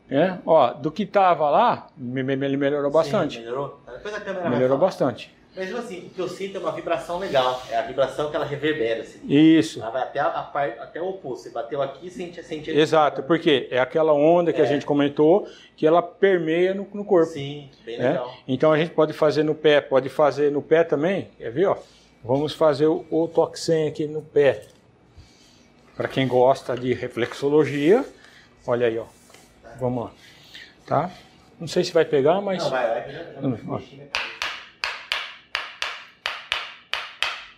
[0.09, 3.35] É, ó, do que tava lá, ele melhorou bastante.
[3.35, 3.81] Sim, melhorou.
[3.85, 5.36] Depois a câmera melhorou bastante.
[5.57, 7.63] Mas assim, o que eu sinto é uma vibração legal.
[7.71, 9.01] É a vibração que ela reverbera.
[9.01, 9.19] Assim.
[9.27, 9.81] Isso.
[9.81, 11.43] Ela vai até, a, a, até o oposto.
[11.43, 14.63] Você bateu aqui e sente, sente Exato, porque é aquela onda que é.
[14.63, 17.31] a gente comentou que ela permeia no, no corpo.
[17.31, 18.09] Sim, bem é?
[18.09, 18.31] legal.
[18.47, 21.29] Então a gente pode fazer no pé, pode fazer no pé também.
[21.39, 21.65] Quer ver?
[21.65, 21.77] Ó?
[22.23, 24.61] Vamos fazer o, o toxem aqui no pé.
[25.95, 28.05] Para quem gosta de reflexologia,
[28.67, 29.05] olha aí, ó.
[29.79, 30.11] Vamos lá.
[30.85, 31.11] Tá?
[31.59, 32.63] Não sei se vai pegar, mas.
[32.63, 33.11] Não, vai, vai.
[33.11, 33.97] Já, já, ombro, ah, é bem legal, é legal na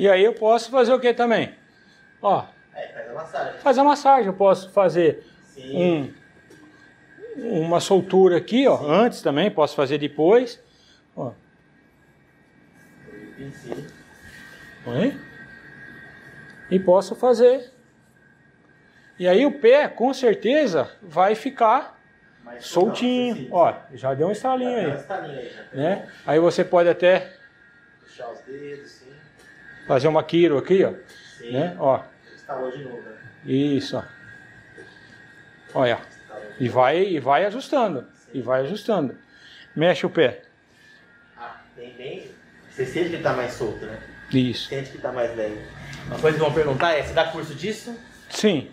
[0.00, 1.54] E aí eu posso fazer o que também?
[2.22, 2.46] Ó.
[2.74, 3.60] É, faz a massagem.
[3.60, 5.26] Faz a massagem, eu posso fazer
[5.58, 6.10] um,
[7.36, 8.90] uma soltura aqui, ó, Sim.
[8.90, 10.58] antes também, posso fazer depois.
[11.14, 11.32] Ó.
[14.86, 15.20] Oi?
[16.70, 17.70] E posso fazer.
[19.18, 22.00] E aí o pé, com certeza, vai ficar
[22.42, 23.48] Mais soltinho.
[23.52, 24.86] Ó, já deu um estalinho aí.
[24.86, 26.08] Um estalinho aí né?
[26.24, 27.34] Aí você pode até
[28.00, 29.09] puxar os dedos, sim.
[29.90, 30.92] Fazer uma quiro aqui, ó.
[31.36, 31.50] Sim.
[31.50, 31.76] Né?
[31.76, 32.00] Ó.
[32.32, 33.12] Instalou de novo, né?
[33.44, 34.04] Isso, ó.
[35.74, 35.98] Olha.
[36.60, 38.06] E vai, e vai ajustando.
[38.14, 38.38] Sim.
[38.38, 39.18] E vai ajustando.
[39.74, 40.42] Mexe o pé.
[41.36, 42.30] Ah, tem bem.
[42.70, 43.98] Você sente que está mais solto, né?
[44.32, 44.68] Isso.
[44.68, 45.58] Sente que está mais leve.
[46.06, 47.92] Uma coisa que vão perguntar é: você dá curso disso?
[48.28, 48.70] Sim.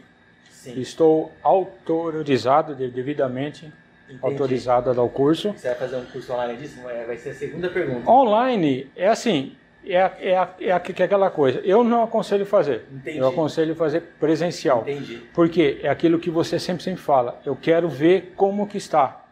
[0.51, 0.80] Sim.
[0.80, 3.74] Estou autorizado, devidamente
[4.05, 4.20] Entendi.
[4.22, 5.51] autorizado a dar o curso.
[5.53, 6.80] Você vai fazer um curso online disso?
[6.84, 8.07] Vai ser a segunda pergunta.
[8.07, 11.60] Online é assim, é, é, é, é aquela coisa.
[11.60, 12.86] Eu não aconselho fazer.
[12.92, 13.18] Entendi.
[13.18, 14.82] Eu aconselho fazer presencial.
[14.82, 15.18] Entendi.
[15.34, 17.40] Porque é aquilo que você sempre, sempre fala.
[17.46, 19.26] Eu quero ver como que está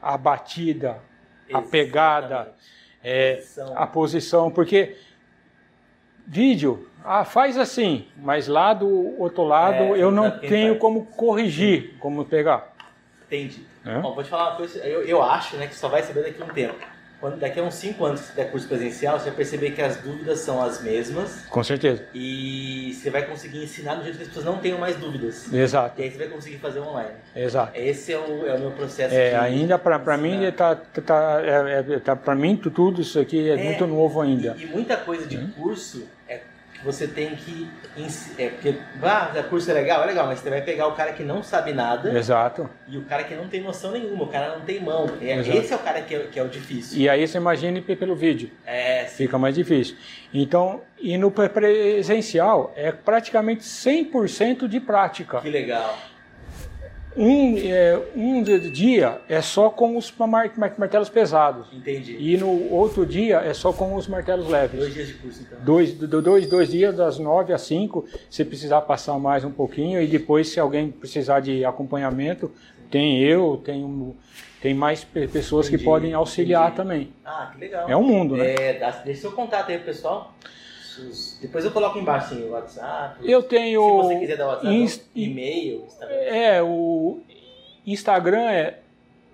[0.00, 0.98] a batida,
[1.48, 1.54] Exatamente.
[1.54, 2.54] a pegada,
[3.02, 3.78] é, posição.
[3.78, 4.50] a posição.
[4.50, 4.96] Porque
[6.26, 11.96] vídeo, ah, faz assim, mas lá do outro lado é, eu não tenho como corrigir,
[11.98, 12.72] como pegar.
[13.26, 13.66] Entendi.
[13.84, 13.98] É?
[13.98, 16.40] Bom, vou te falar uma coisa, eu, eu acho né, que só vai saber daqui
[16.40, 16.76] a um tempo.
[17.22, 19.80] Quando, daqui a uns 5 anos que você der curso presencial, você vai perceber que
[19.80, 21.46] as dúvidas são as mesmas.
[21.48, 22.02] Com certeza.
[22.12, 25.52] E você vai conseguir ensinar do jeito que as pessoas não tenham mais dúvidas.
[25.52, 26.00] Exato.
[26.00, 27.12] E aí você vai conseguir fazer online.
[27.36, 27.78] Exato.
[27.78, 29.14] Esse é o, é o meu processo.
[29.14, 33.52] É, ainda para mim tá, tá, é, é, tá para mim tudo isso aqui é,
[33.52, 34.56] é, muito novo ainda.
[34.58, 35.48] E, e muita coisa de hum?
[35.56, 36.40] curso é
[36.84, 37.68] você tem que.
[38.38, 41.12] É, porque, ah, o curso é legal, é legal, mas você vai pegar o cara
[41.12, 42.16] que não sabe nada.
[42.16, 42.68] Exato.
[42.88, 45.06] E o cara que não tem noção nenhuma, o cara não tem mão.
[45.20, 46.98] É, esse é o cara que é, que é o difícil.
[46.98, 48.50] E aí você imagine pelo vídeo.
[48.66, 49.24] É, sim.
[49.24, 49.96] Fica mais difícil.
[50.32, 55.40] Então, e no presencial é praticamente 100% de prática.
[55.40, 55.96] Que legal.
[57.16, 61.66] Um, é, um dia é só com os martelos pesados.
[61.72, 62.16] Entendi.
[62.18, 64.78] E no outro dia é só com os martelos leves.
[64.78, 65.58] Dois dias de curso, então.
[65.62, 68.06] Dois, dois, dois dias, das nove às cinco.
[68.30, 70.00] Se precisar passar mais um pouquinho.
[70.00, 72.50] E depois, se alguém precisar de acompanhamento,
[72.90, 74.14] tem eu, tem, um,
[74.60, 76.76] tem mais pessoas entendi, que podem auxiliar entendi.
[76.76, 77.12] também.
[77.24, 77.88] Ah, que legal.
[77.88, 78.54] É um mundo, né?
[78.54, 80.34] É, deixa seu contato aí, pessoal.
[81.40, 83.30] Depois eu coloco embaixo assim, o WhatsApp.
[83.30, 83.82] Eu tenho.
[83.82, 85.02] Se você quiser dar WhatsApp, inst...
[85.14, 86.16] e-mail, Instagram.
[86.16, 87.20] É, o
[87.86, 88.78] Instagram é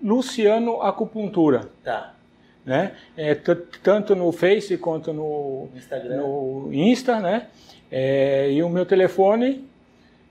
[0.01, 1.69] Luciano Acupuntura.
[1.83, 2.13] Tá.
[2.65, 2.93] Né?
[3.17, 3.35] É,
[3.83, 6.17] tanto no Face quanto no Instagram.
[6.17, 7.47] No Insta, né?
[7.91, 9.67] É, e o meu telefone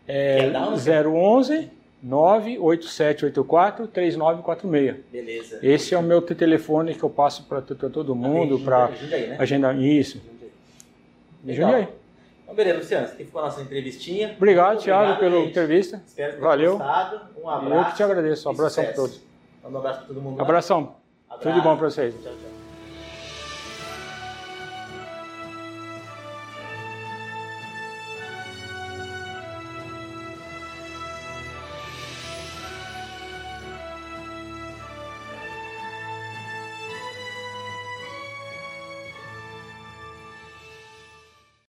[0.06, 1.70] é 011
[2.02, 4.96] 98784 3946.
[5.10, 5.58] Beleza.
[5.62, 9.36] Esse é o meu telefone que eu passo para todo mundo para agenda, né?
[9.38, 10.20] agenda isso.
[11.44, 11.74] Legal.
[11.74, 11.88] aí.
[12.42, 14.34] Então, beleza, Luciano, você ficou a nossa entrevistinha.
[14.36, 16.02] Obrigado, Thiago, pela entrevista.
[16.06, 16.78] Espero que Valeu.
[16.78, 17.20] gostado.
[17.42, 17.74] Um abraço.
[17.74, 18.48] Eu que te agradeço.
[18.48, 19.20] Um abração para todos.
[19.64, 20.40] Um abraço para todo mundo.
[20.40, 20.96] Abração.
[21.28, 21.42] Abraço.
[21.42, 22.14] Tudo de bom para vocês.
[22.14, 22.57] Tchau, tchau.